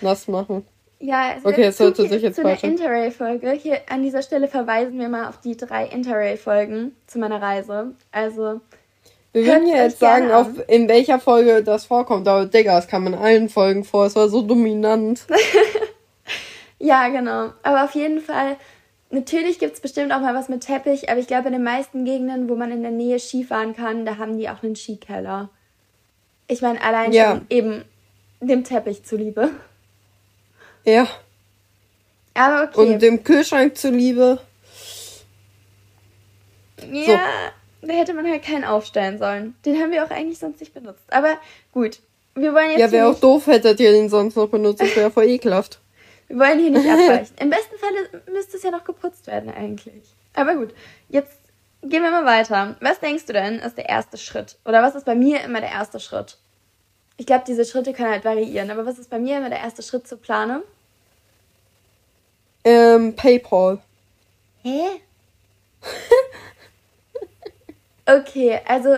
[0.00, 0.66] nass machen.
[0.98, 2.70] Ja, es Okay, es hört zu viel sich jetzt zu falsch an.
[2.70, 3.50] Interrail-Folge.
[3.52, 7.92] Hier an dieser Stelle verweisen wir mal auf die drei Interrail-Folgen zu meiner Reise.
[8.10, 8.62] Also,
[9.34, 13.06] Wir würden ja jetzt sagen, auf, in welcher Folge das vorkommt, aber Digga, es kam
[13.06, 14.06] in allen Folgen vor.
[14.06, 15.26] Es war so dominant.
[16.78, 17.50] ja, genau.
[17.62, 18.56] Aber auf jeden Fall,
[19.12, 22.04] natürlich gibt es bestimmt auch mal was mit Teppich, aber ich glaube, in den meisten
[22.04, 25.50] Gegenden, wo man in der Nähe Skifahren kann, da haben die auch einen Skikeller.
[26.48, 27.32] Ich meine, allein Ja.
[27.32, 27.84] schon eben
[28.40, 29.50] dem Teppich zuliebe.
[30.84, 31.06] Ja.
[32.34, 32.92] Aber okay.
[32.94, 34.40] Und dem Kühlschrank zuliebe.
[36.90, 37.20] Ja,
[37.82, 39.54] da hätte man halt keinen aufstellen sollen.
[39.64, 41.04] Den haben wir auch eigentlich sonst nicht benutzt.
[41.10, 41.38] Aber
[41.72, 42.00] gut,
[42.34, 44.80] wir wollen jetzt Ja, wäre auch doof, hättet ihr den sonst noch benutzt.
[44.80, 45.78] Das wäre voll ekelhaft.
[46.32, 47.34] Wir wollen hier nicht abweichen.
[47.38, 50.02] Im besten Falle müsste es ja noch geputzt werden eigentlich.
[50.34, 50.74] Aber gut,
[51.10, 51.38] jetzt
[51.82, 52.76] gehen wir mal weiter.
[52.80, 54.56] Was denkst du denn ist der erste Schritt?
[54.64, 56.38] Oder was ist bei mir immer der erste Schritt?
[57.18, 58.70] Ich glaube, diese Schritte können halt variieren.
[58.70, 60.62] Aber was ist bei mir immer der erste Schritt zur Planung?
[62.64, 63.78] Ähm, Paypal.
[64.62, 64.84] Hä?
[68.06, 68.96] okay, also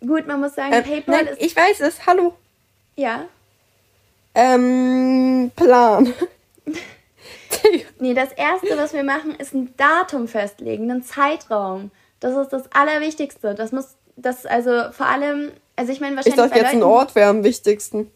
[0.00, 1.42] gut, man muss sagen, Ähm, PayPal nein, ist...
[1.42, 2.06] ich weiß es.
[2.06, 2.34] Hallo.
[2.94, 3.24] ja,
[4.34, 6.14] Ähm, Plan.
[7.98, 11.90] nee, das erste, was wir machen, ist ein Datum festlegen, einen Zeitraum.
[12.20, 13.54] Das ist das Allerwichtigste.
[13.54, 16.36] Das muss, das, also vor allem, also ich meine Ich wahrscheinlich.
[16.36, 18.10] dachte bei jetzt, ein Ort wäre am wichtigsten.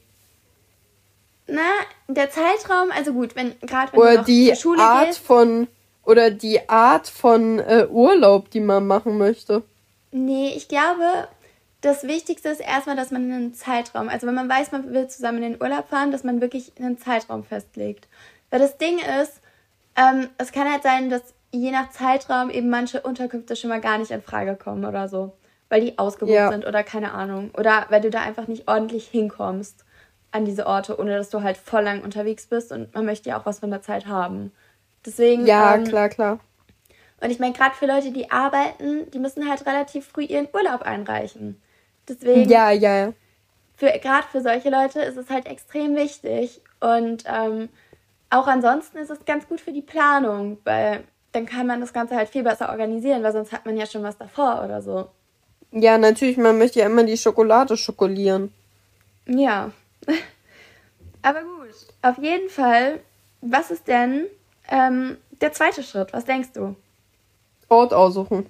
[1.46, 1.62] Na,
[2.08, 5.18] der Zeitraum, also gut, wenn gerade wenn du Oder noch die zur Schule Art gehst.
[5.20, 5.66] von
[6.04, 9.62] oder die Art von äh, Urlaub, die man machen möchte.
[10.12, 11.28] Nee, ich glaube,
[11.80, 15.42] das Wichtigste ist erstmal, dass man einen Zeitraum, also wenn man weiß, man will zusammen
[15.42, 18.08] in den Urlaub fahren, dass man wirklich einen Zeitraum festlegt.
[18.50, 19.40] Weil das Ding ist,
[19.96, 23.98] ähm, es kann halt sein, dass je nach Zeitraum eben manche Unterkünfte schon mal gar
[23.98, 25.32] nicht in Frage kommen oder so.
[25.68, 26.50] Weil die ausgebucht Ja.
[26.50, 27.50] sind oder keine Ahnung.
[27.56, 29.84] Oder weil du da einfach nicht ordentlich hinkommst
[30.32, 33.38] an diese Orte, ohne dass du halt voll lang unterwegs bist und man möchte ja
[33.40, 34.52] auch was von der Zeit haben.
[35.04, 35.46] Deswegen.
[35.46, 36.38] Ja, ähm, klar, klar.
[37.20, 40.82] und ich meine, gerade für Leute, die arbeiten, die müssen halt relativ früh ihren Urlaub
[40.82, 41.60] einreichen.
[42.08, 43.12] Deswegen, Ja, ja, ja.
[43.76, 46.60] für, gerade für solche Leute ist es halt extrem wichtig.
[46.80, 47.68] Und ähm,
[48.30, 52.16] auch ansonsten ist es ganz gut für die Planung, weil dann kann man das Ganze
[52.16, 55.08] halt viel besser organisieren, weil sonst hat man ja schon was davor oder so.
[55.72, 58.52] Ja, natürlich, man möchte ja immer die Schokolade schokolieren.
[59.26, 59.70] Ja.
[61.22, 61.74] Aber gut.
[62.02, 63.00] Auf jeden Fall,
[63.40, 64.26] was ist denn
[64.68, 66.12] ähm, der zweite Schritt?
[66.12, 66.74] Was denkst du?
[67.68, 68.46] Ort aussuchen.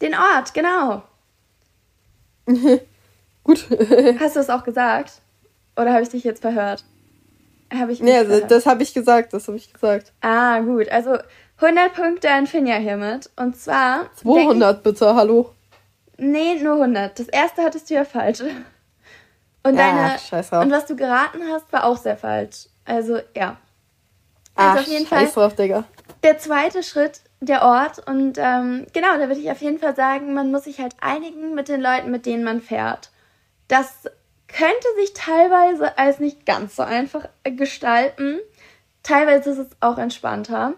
[0.00, 1.02] Den Ort, genau.
[3.44, 3.66] Gut.
[4.18, 5.20] Hast du es auch gesagt?
[5.76, 6.84] Oder habe ich dich jetzt verhört?
[7.72, 10.12] Habe ich mich nee, also, das habe ich gesagt, das habe ich gesagt.
[10.22, 10.88] Ah, gut.
[10.88, 11.18] Also
[11.60, 13.30] 100 Punkte an Finja hiermit.
[13.36, 14.00] Und zwar.
[14.00, 15.52] denk 200 bitte, hallo.
[16.16, 17.18] Ich, nee, nur 100.
[17.18, 18.40] Das erste hattest du ja falsch.
[19.62, 20.16] Und deine.
[20.16, 22.66] Ach, und was du geraten hast, war auch sehr falsch.
[22.84, 23.56] Also, ja.
[24.54, 25.84] Also Ach, auf jeden Fall drauf, Digga.
[26.22, 28.06] der zweite Schritt, der Ort.
[28.06, 31.54] Und ähm, genau, da würde ich auf jeden Fall sagen, man muss sich halt einigen
[31.54, 33.10] mit den Leuten, mit denen man fährt.
[33.68, 34.10] Das
[34.52, 38.40] könnte sich teilweise als nicht ganz so einfach gestalten.
[39.02, 40.74] Teilweise ist es auch entspannter.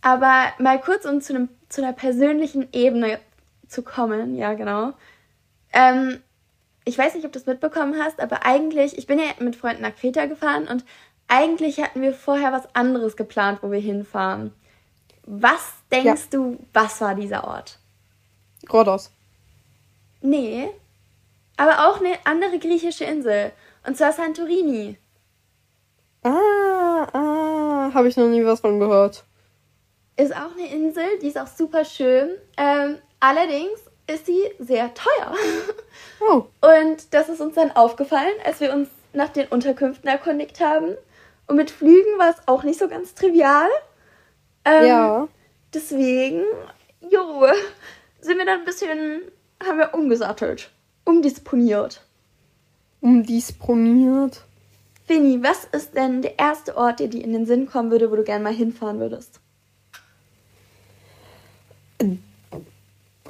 [0.00, 3.18] Aber mal kurz, um zu, einem, zu einer persönlichen Ebene
[3.66, 4.92] zu kommen, ja genau.
[5.72, 6.22] Ähm,
[6.84, 9.82] ich weiß nicht, ob du es mitbekommen hast, aber eigentlich, ich bin ja mit Freunden
[9.82, 10.84] nach Kreta gefahren und
[11.26, 14.52] eigentlich hatten wir vorher was anderes geplant, wo wir hinfahren.
[15.26, 17.78] Was denkst du, was war dieser Ort?
[18.72, 19.10] Rhodos.
[20.22, 20.70] Nee,
[21.58, 23.52] aber auch eine andere griechische Insel.
[23.86, 24.96] Und zwar Santorini.
[26.22, 29.24] Ah, ah, habe ich noch nie was von gehört.
[30.16, 32.30] Ist auch eine Insel, die ist auch super schön.
[32.56, 35.34] Ähm, allerdings ist sie sehr teuer.
[36.20, 40.96] Oh, Und das ist uns dann aufgefallen, als wir uns nach den Unterkünften erkundigt haben.
[41.46, 43.68] Und mit Flügen war es auch nicht so ganz trivial.
[44.64, 45.28] Ähm, ja.
[45.72, 46.42] Deswegen,
[47.08, 47.46] jo,
[48.20, 49.22] sind wir dann ein bisschen,
[49.64, 50.70] haben wir umgesattelt,
[51.08, 52.02] umdisponiert.
[53.00, 54.42] Umdisponiert.
[55.06, 58.16] Vinny, was ist denn der erste Ort, der dir in den Sinn kommen würde, wo
[58.16, 59.40] du gerne mal hinfahren würdest?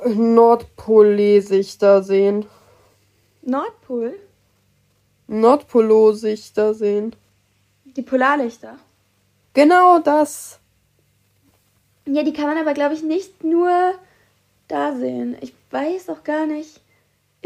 [0.04, 1.40] Nordpol
[1.78, 2.46] da sehen.
[3.42, 4.18] Nordpol?
[5.28, 7.14] Nordpolo sich da sehen.
[7.84, 8.78] Die Polarlichter.
[9.54, 10.58] Genau das.
[12.06, 13.94] Ja, die kann man aber, glaube ich, nicht nur
[14.66, 15.36] da sehen.
[15.40, 16.80] Ich weiß auch gar nicht.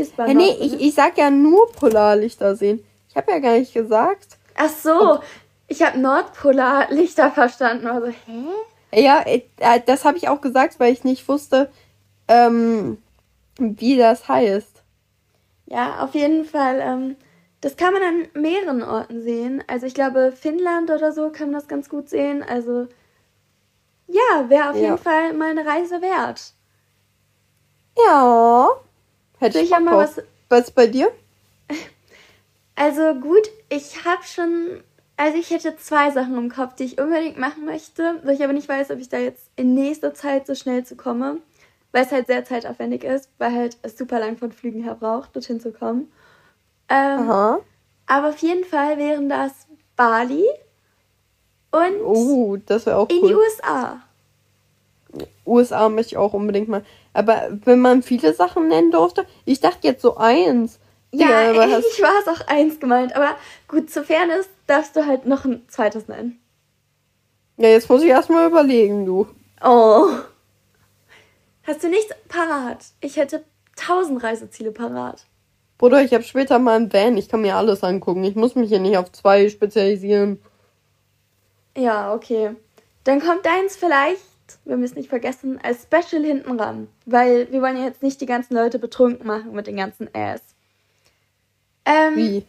[0.03, 0.79] Ist bei Ja, nee, ich, ne?
[0.79, 2.85] ich sag ja nur Polarlichter sehen.
[3.09, 4.38] Ich habe ja gar nicht gesagt.
[4.57, 5.21] Ach so,
[5.69, 7.87] ich habe Nordpolarlichter verstanden.
[7.87, 9.01] Also, hä?
[9.01, 9.43] Ja, äh,
[9.87, 11.71] das habe ich auch gesagt, weil ich nicht wusste,
[12.29, 12.99] ähm,
[13.59, 14.83] wie das heißt.
[15.67, 16.81] Ja, auf jeden Fall.
[16.81, 17.17] Ähm,
[17.62, 19.62] das kann man an mehreren Orten sehen.
[19.69, 22.43] Also ich glaube, Finnland oder so kann man das ganz gut sehen.
[22.43, 22.88] Also
[24.09, 24.83] ja, wäre auf Ja.
[24.83, 26.53] jeden Fall mal eine Reise wert.
[28.07, 28.69] Ja.
[29.43, 30.21] Hätte ich Bock mal was.
[30.49, 31.11] Was bei dir?
[32.75, 34.83] Also gut, ich habe schon.
[35.19, 38.55] Also ich hätte zwei Sachen im Kopf, die ich unbedingt machen möchte, wo ich aber
[38.55, 41.37] nicht weiß, ob ich da jetzt in nächster Zeit so schnell zu komme,
[41.93, 45.37] weil es halt sehr zeitaufwendig ist, weil halt es super lang von Flügen her braucht,
[45.37, 46.11] dorthin zu kommen.
[46.89, 47.29] Ähm,
[48.07, 49.53] aber auf jeden Fall wären das
[49.95, 50.47] Bali
[51.73, 53.37] und Oh, das auch in die cool.
[53.37, 54.01] USA.
[55.46, 56.85] USA möchte ich auch unbedingt mal.
[57.12, 60.79] Aber wenn man viele Sachen nennen durfte, ich dachte jetzt so eins.
[61.12, 63.37] Ja, aber ich hast, war es auch eins gemeint, aber
[63.68, 66.40] gut, zur Fairness darfst du halt noch ein zweites nennen.
[67.59, 69.27] ja, jetzt muss ich erstmal überlegen, du.
[69.62, 70.09] Oh.
[71.64, 72.79] Hast du nichts parat?
[73.01, 73.44] Ich hätte
[73.77, 75.27] tausend Reiseziele parat.
[75.79, 77.16] Bruder, ich habe später mal ein Van.
[77.16, 78.25] Ich kann mir alles angucken.
[78.25, 80.40] Ich muss mich hier nicht auf zwei spezialisieren.
[81.77, 82.55] Ja, okay.
[83.05, 84.22] Dann kommt deins vielleicht,
[84.65, 86.88] wir müssen nicht vergessen, als Special hinten ran.
[87.07, 90.41] Weil wir wollen ja jetzt nicht die ganzen Leute betrunken machen mit den ganzen Ass.
[91.85, 92.45] Ähm, Wie?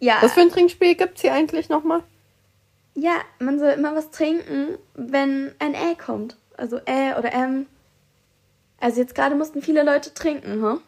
[0.00, 0.18] Ja.
[0.20, 2.02] Was für ein Trinkspiel gibt's hier eigentlich nochmal?
[2.94, 6.36] Ja, man soll immer was trinken, wenn ein Ä kommt.
[6.56, 7.66] Also Ä oder M.
[8.80, 10.80] Also jetzt gerade mussten viele Leute trinken, hm?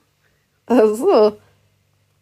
[0.66, 1.36] Also.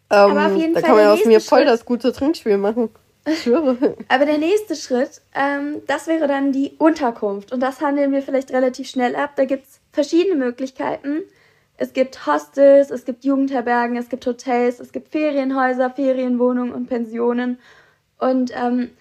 [0.09, 2.11] Ähm, Aber auf jeden da Fall kann man der aus mir voll Schritt- das gute
[2.11, 2.89] Trinkspiel machen.
[3.25, 3.95] Ich schwöre.
[4.07, 7.51] Aber der nächste Schritt, ähm, das wäre dann die Unterkunft.
[7.51, 9.31] Und das handeln wir vielleicht relativ schnell ab.
[9.35, 11.21] Da gibt es verschiedene Möglichkeiten.
[11.77, 17.57] Es gibt Hostels, es gibt Jugendherbergen, es gibt Hotels, es gibt Ferienhäuser, Ferienwohnungen und Pensionen.
[18.19, 18.91] Und ähm,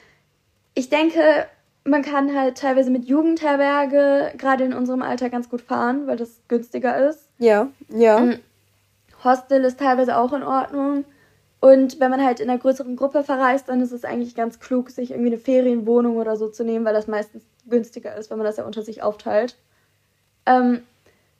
[0.74, 1.46] ich denke,
[1.84, 6.40] man kann halt teilweise mit Jugendherberge gerade in unserem Alter ganz gut fahren, weil das
[6.48, 7.28] günstiger ist.
[7.38, 8.20] Ja, ja.
[8.20, 8.38] Mhm.
[9.24, 11.04] Hostel ist teilweise auch in Ordnung.
[11.60, 14.90] Und wenn man halt in einer größeren Gruppe verreist, dann ist es eigentlich ganz klug,
[14.90, 18.46] sich irgendwie eine Ferienwohnung oder so zu nehmen, weil das meistens günstiger ist, wenn man
[18.46, 19.56] das ja unter sich aufteilt.
[20.46, 20.82] Ähm,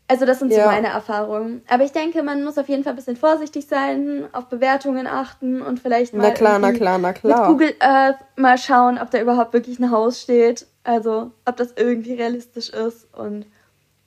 [0.08, 0.66] also das sind so Ja.
[0.66, 1.62] meine Erfahrungen.
[1.68, 5.62] Aber ich denke, man muss auf jeden Fall ein bisschen vorsichtig sein, auf Bewertungen achten
[5.62, 7.46] und vielleicht mal Na klar, na klar, na mit klar.
[7.46, 10.66] Google Earth mal schauen, ob da überhaupt wirklich ein Haus steht.
[10.82, 13.06] Also ob das irgendwie realistisch ist.
[13.16, 13.46] Und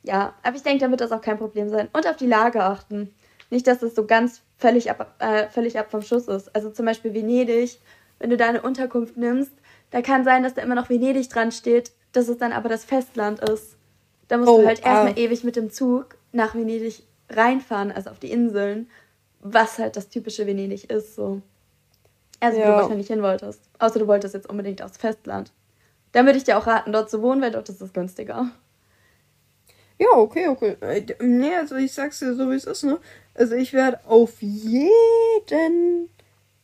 [0.04, 1.88] ja, aber ich denke, da wird das auch kein Problem sein.
[1.94, 3.14] Und auf die Lage achten.
[3.50, 6.56] Nicht, dass es so ganz völlig ab, äh, völlig ab vom Schuss ist.
[6.56, 7.80] Also zum Beispiel Venedig,
[8.20, 9.52] wenn du da eine Unterkunft nimmst,
[9.92, 12.86] da kann sein, dass da immer noch Venedig dran steht, dass es dann aber das
[12.86, 13.76] Festland ist.
[14.30, 15.18] Da musst Oh, du halt erstmal ah.
[15.18, 18.90] ewig mit dem Zug nach Venedig reinfahren, also auf die Inseln,
[19.42, 21.16] was halt das typische Venedig ist.
[21.16, 21.42] So.
[22.40, 22.78] Also wo du Ja.
[22.78, 23.62] wahrscheinlich hin wolltest.
[23.80, 25.52] Außer du wolltest jetzt unbedingt aufs Festland.
[26.14, 28.52] Dann würde ich dir auch raten, dort zu wohnen, weil dort ist es günstiger.
[30.00, 30.76] Ja, okay, okay.
[30.82, 33.00] Äh, Nee, also ich sag's dir so, wie es ist, ne?
[33.36, 36.10] Also ich werde auf jeden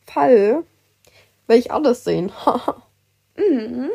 [0.06, 0.62] Fall,
[1.46, 2.32] werde ich alles sehen.
[3.36, 3.90] Mhm.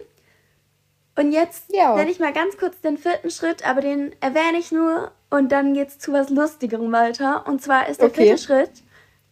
[1.18, 1.96] Und jetzt Ja.
[1.96, 5.74] nenne ich mal ganz kurz den vierten Schritt, aber den erwähne ich nur und dann
[5.74, 7.46] geht's zu was Lustigerem weiter.
[7.48, 8.26] Und zwar ist der Okay.
[8.26, 8.72] vierte Schritt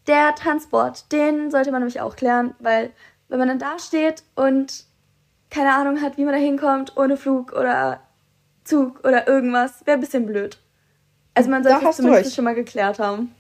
[0.08, 1.12] der Transport.
[1.12, 2.92] Den sollte man nämlich auch klären, weil
[3.28, 4.86] wenn man dann da steht und
[5.50, 8.02] keine Ahnung hat, wie man da hinkommt, ohne Flug oder
[8.64, 10.60] Zug oder irgendwas, wäre ein bisschen blöd.
[11.34, 13.34] Also man sollte es zumindest schon mal geklärt haben.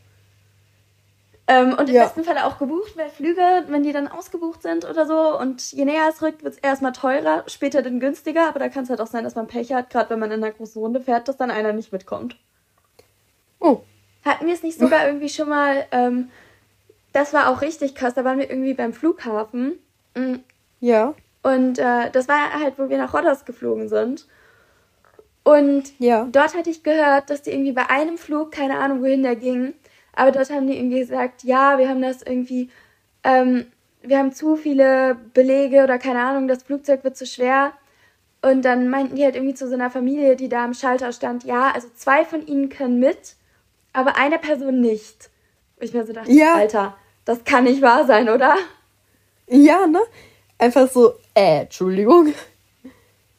[1.45, 2.05] Ähm, und im Ja.
[2.05, 5.83] besten Fall auch gebucht, weil Flüge, wenn die dann ausgebucht sind oder so und je
[5.83, 9.01] näher es rückt, wird es erstmal teurer, später dann günstiger, aber da kann es halt
[9.01, 11.35] auch sein, dass man Pech hat, gerade wenn man in einer großen Runde fährt, dass
[11.35, 12.37] dann einer nicht mitkommt.
[13.59, 13.81] Oh,
[14.23, 16.29] Hatten wir es nicht sogar irgendwie schon mal, ähm,
[17.11, 19.73] das war auch richtig krass, da waren wir irgendwie beim Flughafen
[20.15, 20.35] mm,
[20.79, 24.27] ja, und äh, das war halt, wo wir nach Rodos geflogen sind.
[25.43, 26.27] Und ja.
[26.31, 29.73] dort hatte ich gehört, dass die irgendwie bei einem Flug, keine Ahnung, wohin der ging,
[30.13, 32.69] aber dort haben die irgendwie gesagt, ja, wir haben das irgendwie,
[33.23, 33.65] ähm,
[34.01, 37.73] wir haben zu viele Belege oder keine Ahnung, das Flugzeug wird zu schwer.
[38.41, 41.45] Und dann meinten die halt irgendwie zu so einer Familie, die da am Schalter stand,
[41.45, 43.35] ja, also zwei von ihnen können mit,
[43.93, 45.29] aber eine Person nicht.
[45.77, 46.55] Und ich mir so dachte, Ja.
[46.55, 48.55] Alter, das kann nicht wahr sein, oder?
[49.47, 50.01] Ja, ne?
[50.57, 52.33] Einfach so, äh, Entschuldigung.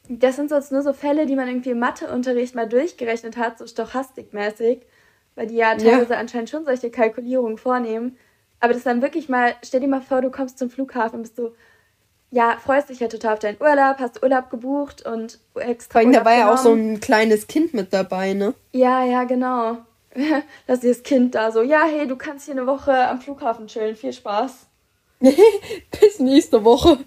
[0.09, 3.67] Das sind sonst nur so Fälle, die man irgendwie im Matheunterricht mal durchgerechnet hat, so
[3.67, 4.81] stochastikmäßig,
[5.35, 8.19] weil die ja teilweise anscheinend schon solche Kalkulierungen vornehmen.
[8.61, 11.37] Aber das dann wirklich mal, stell dir mal vor, du kommst zum Flughafen und bist
[11.37, 11.55] so,
[12.31, 16.01] ja, freust dich ja total auf deinen Urlaub, hast Urlaub gebucht und extra.
[16.01, 18.55] Vor allem, da war ja auch so ein kleines Kind mit dabei, ne?
[18.73, 19.79] Ja, ja, genau.
[20.67, 23.69] Lass dir das Kind da so, ja, hey, du kannst hier eine Woche am Flughafen
[23.69, 24.67] chillen, viel Spaß.
[25.21, 26.99] Bis nächste Woche.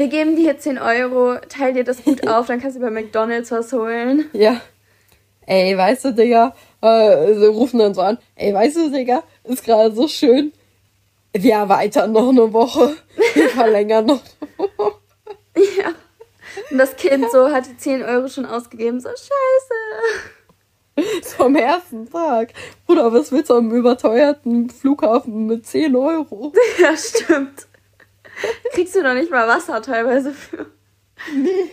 [0.00, 2.88] Wir geben dir hier 10 Euro, teil dir das gut auf, dann kannst du bei
[2.88, 4.30] McDonalds was holen.
[4.32, 4.62] Ja.
[5.44, 9.62] Ey, weißt du, Digga, äh, sie rufen dann so an, ey, weißt du, Digga, ist
[9.62, 10.54] gerade so schön.
[11.34, 12.96] Wir erweitern noch eine Woche.
[13.34, 14.94] Wir verlängern noch eine Woche.
[15.54, 15.92] Ja.
[16.70, 19.00] Und das Kind so hat die 10 Euro schon ausgegeben.
[19.00, 19.28] So, scheiße.
[21.24, 22.54] So am ersten Tag.
[22.86, 26.52] Bruder, was willst du am überteuerten Flughafen mit 10 Euro?
[26.78, 27.66] Ja, stimmt.
[28.72, 30.66] Kriegst du noch nicht mal Wasser teilweise für.
[31.34, 31.70] Nee.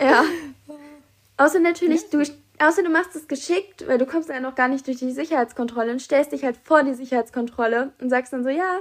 [0.00, 0.24] Ja.
[1.38, 2.22] Außer natürlich, du,
[2.58, 5.92] außer du machst es geschickt, weil du kommst ja noch gar nicht durch die Sicherheitskontrolle
[5.92, 8.80] und stellst dich halt vor die Sicherheitskontrolle und sagst dann so, ja,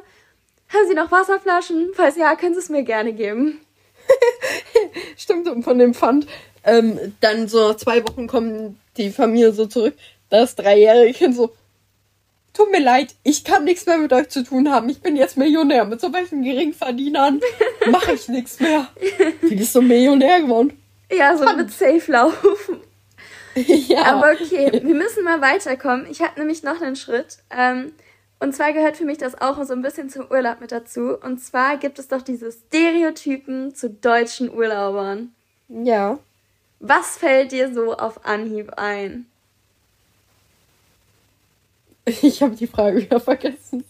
[0.70, 1.92] haben Sie noch Wasserflaschen?
[1.94, 3.60] Falls ja, können Sie es mir gerne geben.
[5.18, 6.28] Stimmt, und von dem Pfand.
[6.64, 9.96] Ähm, dann so nach zwei Wochen kommen die Familie so zurück.
[10.30, 11.52] Das dreijährige Kind so,
[12.56, 14.90] tut mir leid, ich kann nichts mehr mit euch zu tun haben.
[14.90, 15.86] Ich bin jetzt Millionär.
[15.86, 17.42] Mit so welchen Geringverdienern
[17.92, 18.88] mache ich nichts mehr.
[19.42, 20.80] Wie bist du Millionär geworden?
[21.12, 22.82] Ja, so mit Safe laufen.
[23.56, 24.04] ja.
[24.06, 26.08] Aber okay, wir müssen mal weiterkommen.
[26.10, 27.38] Ich habe nämlich noch einen Schritt.
[27.56, 27.94] Ähm,
[28.40, 31.18] und zwar gehört für mich das auch so ein bisschen zum Urlaub mit dazu.
[31.18, 35.34] Und zwar gibt es doch diese Stereotypen zu deutschen Urlaubern.
[35.70, 36.20] ja.
[36.82, 39.26] Was fällt dir so auf Anhieb ein?
[42.22, 43.84] Ich habe die Frage wieder vergessen.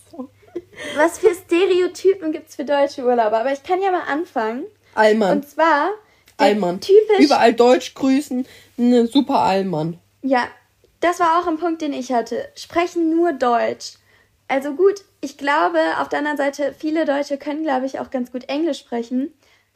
[0.95, 3.39] Was für Stereotypen gibt es für deutsche Urlauber?
[3.39, 4.63] Aber ich kann ja mal anfangen.
[4.93, 5.37] Allmann.
[5.37, 5.89] Und zwar
[6.37, 6.79] Allmann.
[6.81, 7.19] Typisch.
[7.19, 8.45] Überall Deutsch grüßen,
[8.77, 9.99] ne super Allmann.
[10.21, 10.47] Ja,
[11.01, 12.47] das war auch ein Punkt, den ich hatte.
[12.55, 13.93] Sprechen nur Deutsch.
[14.47, 18.31] Also gut, ich glaube, auf der anderen Seite, viele Deutsche können, glaube ich, auch ganz
[18.31, 19.33] gut Englisch sprechen.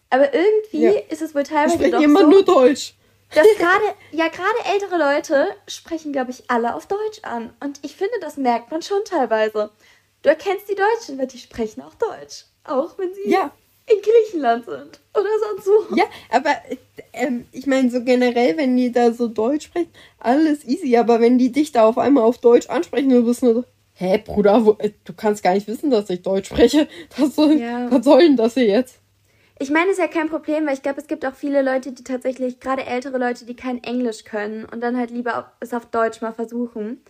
[0.09, 0.91] Aber irgendwie ja.
[1.09, 2.93] ist es wohl teilweise ich doch immer so, nur Deutsch.
[3.33, 7.53] Dass gerade, ja, gerade ältere Leute sprechen, glaube ich, alle auf Deutsch an.
[7.59, 9.69] Und ich finde, das merkt man schon teilweise.
[10.23, 12.45] Du erkennst die Deutschen, weil die sprechen auch Deutsch.
[12.63, 13.51] Auch wenn sie ja.
[13.85, 15.95] in Griechenland sind oder sonst wo.
[15.95, 16.55] Ja, aber
[17.13, 20.97] ähm, ich meine, so generell, wenn die da so Deutsch sprechen, alles easy.
[20.97, 23.63] Aber wenn die dich da auf einmal auf Deutsch ansprechen, du bist nur so,
[23.93, 26.87] hä, Bruder, wo, äh, du kannst gar nicht wissen, dass ich Deutsch spreche.
[27.17, 27.91] Was soll, ja.
[27.91, 28.99] was soll denn das hier jetzt?
[29.61, 31.91] Ich meine, es ist ja kein Problem, weil ich glaube, es gibt auch viele Leute,
[31.91, 35.85] die tatsächlich, gerade ältere Leute, die kein Englisch können und dann halt lieber es auf
[35.85, 37.01] Deutsch mal versuchen.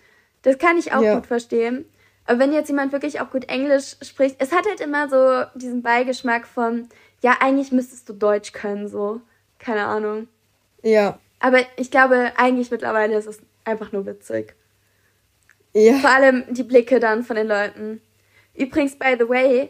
[0.42, 1.16] Das kann ich auch ja.
[1.16, 1.86] gut verstehen.
[2.26, 5.84] Aber wenn jetzt jemand wirklich auch gut Englisch spricht, es hat halt immer so diesen
[5.84, 6.90] Beigeschmack von,
[7.22, 9.22] ja, eigentlich müsstest du Deutsch können, so.
[9.60, 10.28] Keine Ahnung.
[10.82, 11.20] Ja.
[11.40, 14.56] Aber ich glaube, eigentlich mittlerweile ist es einfach nur witzig.
[15.74, 15.94] Ja.
[16.00, 18.02] Vor allem die Blicke dann von den Leuten.
[18.56, 19.70] Übrigens, by the way,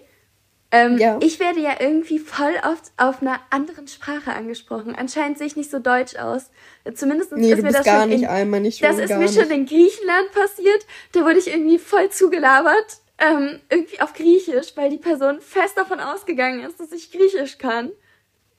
[0.71, 1.17] ähm, ja.
[1.21, 4.95] Ich werde ja irgendwie voll oft auf einer anderen Sprache angesprochen.
[4.95, 6.51] Anscheinend sehe ich nicht so deutsch aus.
[6.93, 9.33] Zumindest nee, ist mir das gar schon nicht in, einmal nicht Das ist mir nicht.
[9.33, 10.85] schon in Griechenland passiert.
[11.13, 12.99] Da wurde ich irgendwie voll zugelabert.
[13.17, 17.91] Ähm, irgendwie auf Griechisch, weil die Person fest davon ausgegangen ist, dass ich Griechisch kann.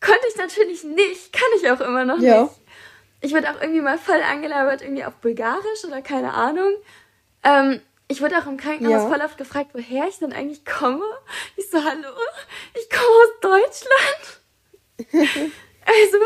[0.00, 1.32] Konnte ich natürlich nicht.
[1.32, 2.42] Kann ich auch immer noch ja.
[2.42, 2.54] nicht.
[3.20, 6.72] Ich wurde auch irgendwie mal voll angelabert, irgendwie auf Bulgarisch oder keine Ahnung.
[7.44, 9.08] Ähm, ich wurde auch im Krankenhaus ja.
[9.08, 11.04] voll oft gefragt, woher ich denn eigentlich komme.
[11.56, 12.08] Ich so, hallo,
[12.74, 15.12] ich komme aus Deutschland.
[15.86, 16.16] also.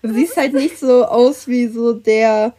[0.00, 2.54] Du siehst halt nicht so aus wie so der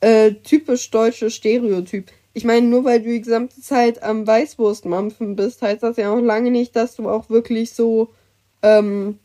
[0.00, 2.10] äh, typisch deutsche Stereotyp.
[2.34, 6.20] Ich meine, nur weil du die gesamte Zeit am Weißwurstmampfen bist, heißt das ja auch
[6.20, 8.12] lange nicht, dass du auch wirklich so.
[8.62, 9.20] Ähm,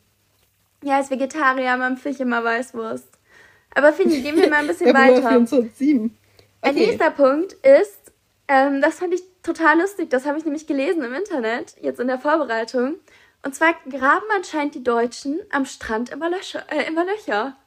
[0.84, 3.08] ja, als Vegetarier mampfe ich immer Weißwurst.
[3.74, 5.28] Aber Fini, gehen wir mal ein bisschen weiter.
[5.30, 6.12] 24,
[6.64, 6.70] Okay.
[6.70, 8.03] Ein nächster Punkt ist
[8.48, 10.10] ähm, das fand ich total lustig.
[10.10, 12.96] Das habe ich nämlich gelesen im Internet, jetzt in der Vorbereitung.
[13.44, 16.64] Und zwar graben anscheinend die Deutschen am Strand immer Löcher.
[16.70, 17.58] Äh, immer Löcher.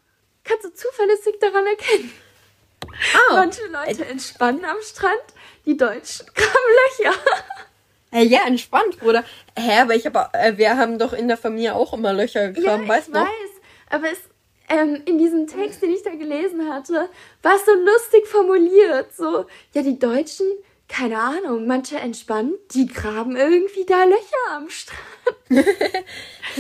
[0.44, 2.12] Kannst du zuverlässig daran erkennen.
[3.30, 3.34] Oh.
[3.34, 5.20] Manche Leute entspannen am Strand,
[5.66, 7.18] die Deutschen graben Löcher.
[8.12, 9.24] Äh, ja, entspannt, Bruder.
[9.58, 12.84] Hä, aber ich habe, äh, wir haben doch in der Familie auch immer Löcher gegraben,
[12.84, 13.12] ja, weißt du?
[13.12, 13.60] Ich weiß,
[13.90, 14.18] aber es,
[14.68, 17.10] ähm, in diesem Text, den ich da gelesen hatte,
[17.42, 19.14] war es so lustig formuliert.
[19.14, 20.46] So, ja, die Deutschen
[20.88, 25.00] keine Ahnung, manche entspannen, die graben irgendwie da Löcher am Strand.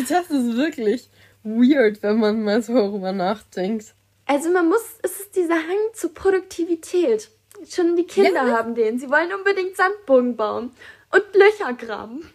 [0.08, 1.08] das ist wirklich
[1.42, 3.94] weird, wenn man mal so darüber nachdenkt.
[4.26, 7.30] Also man muss, es ist dieser Hang zur Produktivität.
[7.68, 8.58] Schon die Kinder ja.
[8.58, 8.98] haben den.
[8.98, 10.72] Sie wollen unbedingt Sandbogen bauen
[11.12, 12.30] und Löcher graben.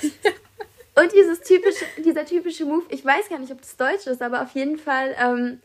[0.94, 4.42] und dieses typische, dieser typische Move, ich weiß gar nicht, ob das deutsch ist, aber
[4.42, 5.60] auf jeden Fall ähm,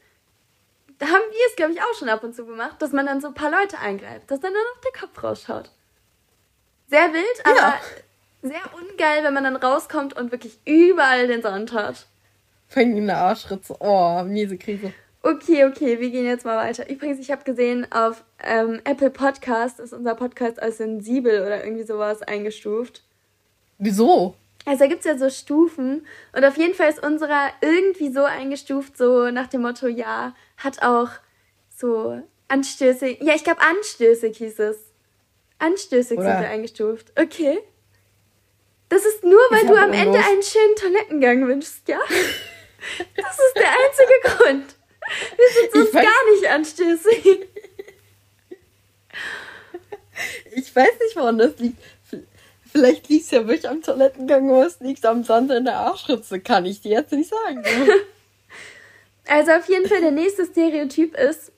[0.97, 3.21] da haben wir es, glaube ich, auch schon ab und zu gemacht, dass man dann
[3.21, 5.71] so ein paar Leute eingreift, dass dann nur noch der Kopf rausschaut.
[6.87, 7.79] Sehr wild, aber ja.
[8.41, 12.05] sehr ungeil, wenn man dann rauskommt und wirklich überall den Sand hat.
[12.67, 13.75] Fängt in der Arschritze.
[13.79, 14.93] Oh, miese Krise.
[15.21, 16.87] Okay, okay, wir gehen jetzt mal weiter.
[16.87, 21.83] Übrigens, ich habe gesehen, auf ähm, Apple Podcast ist unser Podcast als sensibel oder irgendwie
[21.83, 23.03] sowas eingestuft.
[23.79, 24.35] Wieso?
[24.65, 28.23] Also da gibt es ja so Stufen und auf jeden Fall ist unserer irgendwie so
[28.23, 31.09] eingestuft, so nach dem Motto, ja, hat auch
[31.69, 33.23] so Anstöße.
[33.23, 34.77] Ja, ich glaube anstößig hieß es.
[35.59, 36.31] Anstößig Oder?
[36.31, 37.11] sind wir eingestuft.
[37.19, 37.59] Okay.
[38.89, 41.99] Das ist nur, weil du am Ende einen schönen Toilettengang wünschst, ja?
[43.15, 44.75] Das ist der einzige Grund.
[45.35, 47.47] Wir sind sonst gar nicht anstößig.
[50.55, 51.77] Ich weiß nicht, woran das liegt.
[52.75, 56.41] Vielleicht liegt es ja wirklich am Toilettengang oder es liegt am Sand in der Arschritze.
[56.41, 57.63] Kann ich dir jetzt nicht sagen.
[59.29, 61.53] also auf jeden Fall der nächste Stereotyp ist,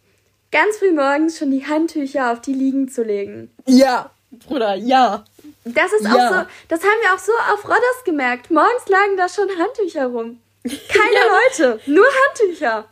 [0.52, 3.52] ganz früh morgens schon die Handtücher auf die Liegen zu legen.
[3.66, 5.26] Ja, Bruder, ja.
[5.66, 6.12] Das ist ja.
[6.12, 8.52] auch so, das haben wir auch so auf Rodders gemerkt.
[8.52, 10.40] Morgens lagen da schon Handtücher rum.
[10.62, 11.14] Keine
[11.58, 11.68] ja.
[11.72, 12.88] Leute, nur Handtücher.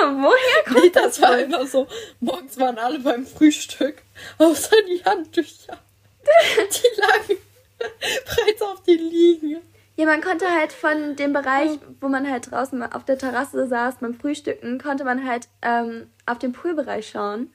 [0.00, 1.16] Hm, woher kommt nee, das?
[1.16, 1.88] Das war immer so,
[2.20, 3.96] morgens waren alle beim Frühstück,
[4.38, 5.76] außer die Handtücher.
[6.58, 7.47] Die lagen
[7.78, 9.58] Bereits auf die Liegen.
[9.96, 13.96] Ja, man konnte halt von dem Bereich, wo man halt draußen auf der Terrasse saß
[14.00, 17.52] beim Frühstücken, konnte man halt ähm, auf den Poolbereich schauen.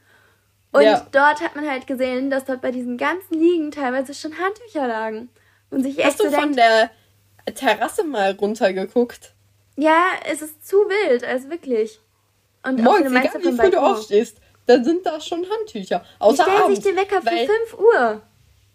[0.74, 1.07] Und ja.
[1.11, 5.30] dort hat man halt gesehen, dass dort bei diesen ganzen Liegen teilweise schon Handtücher lagen.
[5.69, 6.89] Und sich echt Hast du so von der
[7.55, 9.34] Terrasse mal runtergeguckt?
[9.78, 11.99] Ja, es ist zu wild, also wirklich.
[12.63, 16.03] Und Morgens, egal wie früh du aufstehst, da sind da schon Handtücher.
[16.19, 18.21] Außer Die stellen sich den Wecker für 5 Uhr.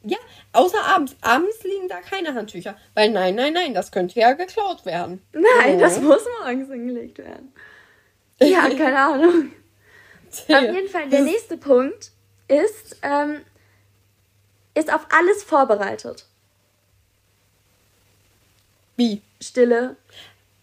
[0.04, 0.18] Ja,
[0.52, 1.16] außer abends.
[1.20, 2.76] Abends liegen da keine Handtücher.
[2.94, 5.22] Weil nein, nein, nein, das könnte ja geklaut werden.
[5.32, 5.80] Nein, Oh.
[5.80, 7.52] das muss morgens hingelegt werden.
[8.40, 9.52] Ja, keine Ahnung.
[10.30, 12.12] Auf jeden Fall, der nächste Punkt
[12.46, 13.40] ist, ähm,
[14.74, 16.26] ist auf alles vorbereitet.
[18.96, 19.22] Wie?
[19.40, 19.96] Stille.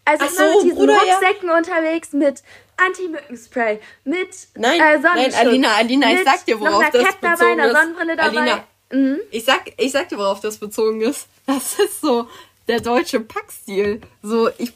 [0.04, 1.14] Also Ach immer so, mit diesen Bruder, ja.
[1.14, 2.42] Rucksäcken unterwegs, mit
[2.76, 7.50] Anti-Mückenspray, mit Nein, äh, nein, Sonnenschutz, Alina, Alina, ich sag dir, worauf das dabei, bezogen
[7.60, 7.72] einer ist.
[7.76, 8.38] Sonnenbrille dabei.
[8.38, 8.64] Alina.
[8.90, 9.18] Mhm.
[9.30, 11.26] Ich sag, ich sag dir, worauf das bezogen ist.
[11.46, 12.28] Das ist so
[12.68, 14.00] der deutsche Packstil.
[14.22, 14.72] So, ich,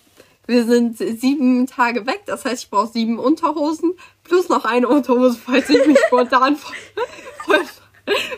[0.47, 3.95] wir sind sieben Tage weg, das heißt, ich brauche sieben Unterhosen
[4.25, 6.77] plus noch eine Unterhose, falls ich mich spontan voll,
[7.45, 7.65] voll,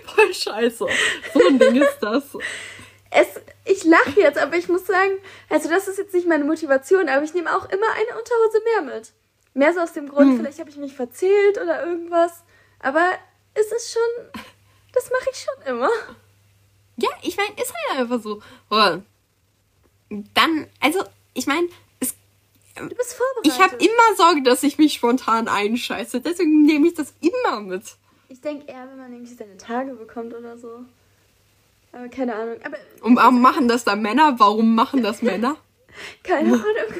[0.06, 0.86] voll scheiße.
[1.34, 2.24] So ein Ding ist das.
[3.10, 3.26] Es,
[3.66, 5.12] ich lache jetzt, aber ich muss sagen,
[5.50, 8.94] also das ist jetzt nicht meine Motivation, aber ich nehme auch immer eine Unterhose mehr
[8.94, 9.12] mit.
[9.54, 10.38] Mehr so aus dem Grund, Hm.
[10.38, 12.42] vielleicht habe ich mich verzählt oder irgendwas.
[12.80, 13.10] Aber
[13.52, 14.42] es ist schon,
[14.92, 15.90] das mache ich schon immer.
[16.96, 18.42] Ja, ich meine, ist halt einfach so.
[18.70, 18.98] Oh.
[20.34, 21.68] Dann, also, ich meine,
[22.00, 22.14] es
[22.74, 23.46] Du bist vorbereitet.
[23.46, 26.20] Ich habe immer Sorge, dass ich mich spontan einscheiße.
[26.20, 27.82] Deswegen nehme ich das immer mit.
[28.28, 30.80] Ich denke eher, wenn man irgendwie seine Tage bekommt oder so.
[31.92, 32.56] Aber keine Ahnung.
[32.64, 34.38] Aber Und warum machen das da Männer?
[34.38, 35.56] Warum machen das Männer?
[36.22, 36.94] keine Ahnung.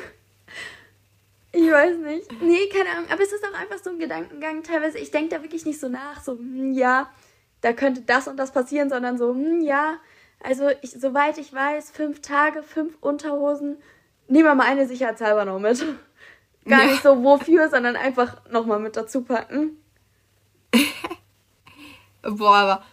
[1.53, 2.43] Ich weiß nicht.
[2.43, 3.11] Nee, keine Ahnung.
[3.11, 4.99] Aber es ist auch einfach so ein Gedankengang teilweise.
[4.99, 7.11] Ich denke da wirklich nicht so nach, so, hm, ja,
[7.63, 9.97] da könnte das und das passieren, sondern so, hm, ja,
[10.43, 13.77] also ich, soweit ich weiß, fünf Tage, fünf Unterhosen.
[14.29, 15.79] Nehmen wir mal eine sicherheitshalber noch mit.
[16.69, 16.91] Gar Ja.
[16.91, 19.79] nicht so wofür, sondern einfach nochmal mit dazu packen.
[22.23, 22.85] Boah, aber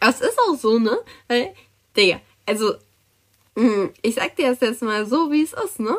[0.00, 0.98] es ist auch so, ne?
[1.26, 1.54] Weil,
[1.96, 2.74] Digga, also,
[3.54, 5.96] mh, ich sag dir das jetzt mal so, wie es ist, ne?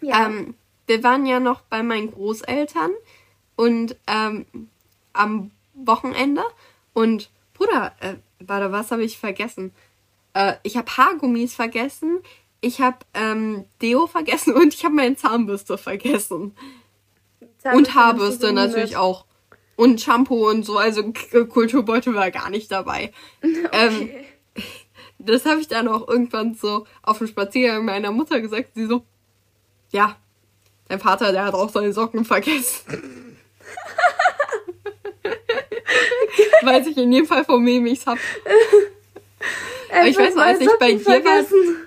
[0.00, 0.26] Ja.
[0.26, 0.54] Ähm,
[0.86, 2.90] wir waren ja noch bei meinen Großeltern
[3.56, 4.46] und ähm,
[5.12, 6.42] am Wochenende
[6.98, 9.72] und Bruder, äh, warte, was habe ich vergessen?
[10.34, 12.18] Äh, ich habe Haargummis vergessen,
[12.60, 16.56] ich habe ähm, Deo vergessen und ich habe meine Zahnbürste vergessen.
[17.58, 19.26] Zahnbürste und Haarbürste natürlich auch.
[19.76, 23.12] Und Shampoo und so, also K Kulturbeutel war gar nicht dabei.
[23.72, 24.24] Ähm, Okay.
[25.20, 28.70] das habe ich dann auch irgendwann so auf dem Spaziergang meiner Mutter gesagt.
[28.74, 29.04] Sie so,
[29.92, 30.16] ja,
[30.88, 33.36] dein Vater, der hat auch seine Socken vergessen.
[36.62, 38.18] Weiß ich in jedem Fall von wem ich's hab.
[39.90, 41.86] Er ich hat weiß noch, als ich bei dir war- vergessen.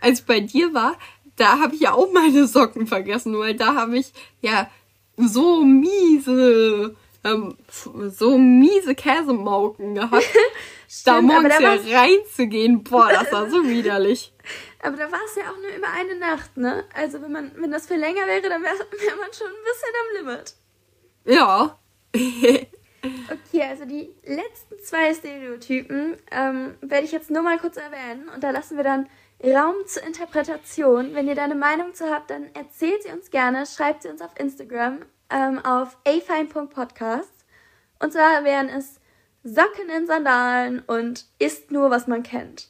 [0.00, 0.98] Als ich bei dir war,
[1.36, 4.68] da habe ich ja auch meine Socken vergessen, weil da habe ich ja
[5.16, 10.14] so miese, ähm, so miese Käsemauken gehabt.
[10.14, 10.18] da
[10.88, 14.32] Stimmt, aber morgens da ja reinzugehen, boah, das war so widerlich.
[14.82, 16.84] Aber da war es ja auch nur über eine Nacht, ne?
[16.94, 19.92] Also wenn man, wenn das viel länger wäre, dann wäre wär man schon ein bisschen
[20.00, 20.54] am Limit.
[21.26, 21.78] Ja.
[23.02, 28.44] Okay, also die letzten zwei Stereotypen ähm, werde ich jetzt nur mal kurz erwähnen und
[28.44, 29.08] da lassen wir dann
[29.42, 31.14] Raum zur Interpretation.
[31.14, 34.20] Wenn ihr da eine Meinung zu habt, dann erzählt sie uns gerne, schreibt sie uns
[34.20, 37.32] auf Instagram ähm, auf afine.podcast.
[38.00, 39.00] Und zwar wären es
[39.42, 42.68] Socken in Sandalen und isst nur, was man kennt.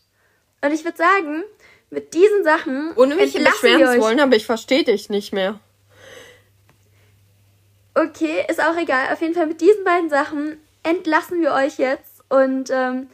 [0.62, 1.42] Und ich würde sagen,
[1.90, 5.58] mit diesen Sachen Ohne mich wir beschweren zu wollen, aber ich verstehe dich nicht mehr.
[7.94, 9.12] Okay, ist auch egal.
[9.12, 13.08] Auf jeden Fall mit diesen beiden Sachen entlassen wir euch jetzt und ähm,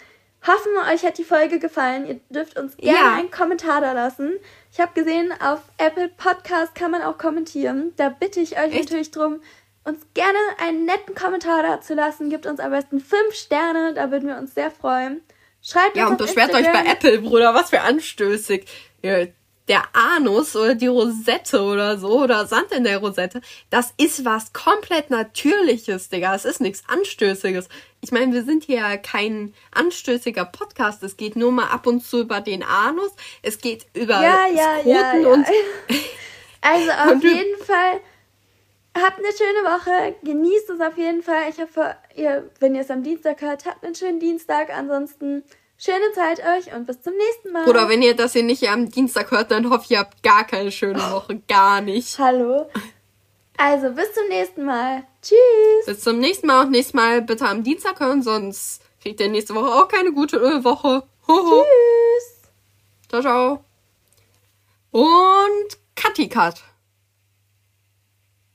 [0.46, 2.06] hoffen, euch hat die Folge gefallen.
[2.06, 3.14] Ihr dürft uns gerne Ja.
[3.14, 4.34] einen Kommentar da lassen.
[4.72, 7.92] Ich habe gesehen, auf Apple Podcast kann man auch kommentieren.
[7.96, 8.84] Da bitte ich euch Echt?
[8.84, 9.40] natürlich drum,
[9.84, 12.28] uns gerne einen netten Kommentar da zu lassen.
[12.30, 15.22] Gebt uns am besten fünf Sterne, da würden wir uns sehr freuen.
[15.62, 16.84] Schreibt Ja, uns und auf beschwert euch bei.
[16.92, 18.66] Apple, Bruder, was für anstößig.
[19.02, 19.26] Ja,
[19.68, 23.40] Der Anus oder die Rosette oder so oder Sand in der Rosette,
[23.70, 26.34] das ist was komplett Natürliches, Digga.
[26.34, 27.68] Es ist nichts Anstößiges.
[28.00, 31.02] Ich meine, wir sind hier ja kein anstößiger Podcast.
[31.02, 33.10] Es geht nur mal ab und zu über den Anus.
[33.42, 35.46] Es geht über Ja, ja, Koten ja, und
[36.60, 38.00] Also auf Und jeden Fall
[38.96, 41.50] habt eine schöne Woche, genießt es auf jeden Fall.
[41.50, 44.70] Ich hoffe, ihr, wenn ihr es am Dienstag hört, habt einen schönen Dienstag.
[44.76, 45.44] Ansonsten
[45.78, 47.68] schöne Zeit euch und bis zum nächsten Mal.
[47.68, 50.44] Oder wenn ihr das hier nicht am Dienstag hört, dann hoffe ich, ihr habt gar
[50.44, 51.40] keine schöne Woche.
[51.48, 52.18] Gar nicht.
[52.18, 52.68] Hallo.
[53.56, 55.04] Also bis zum nächsten Mal.
[55.22, 55.86] Tschüss.
[55.86, 59.54] Bis zum nächsten Mal und nächstes Mal bitte am Dienstag hören, sonst kriegt ihr nächste
[59.54, 61.04] Woche auch keine gute Woche.
[61.26, 61.64] Hoho.
[61.64, 62.50] Tschüss.
[63.08, 63.64] Ciao, ciao.
[64.90, 66.62] Und Kati Kat.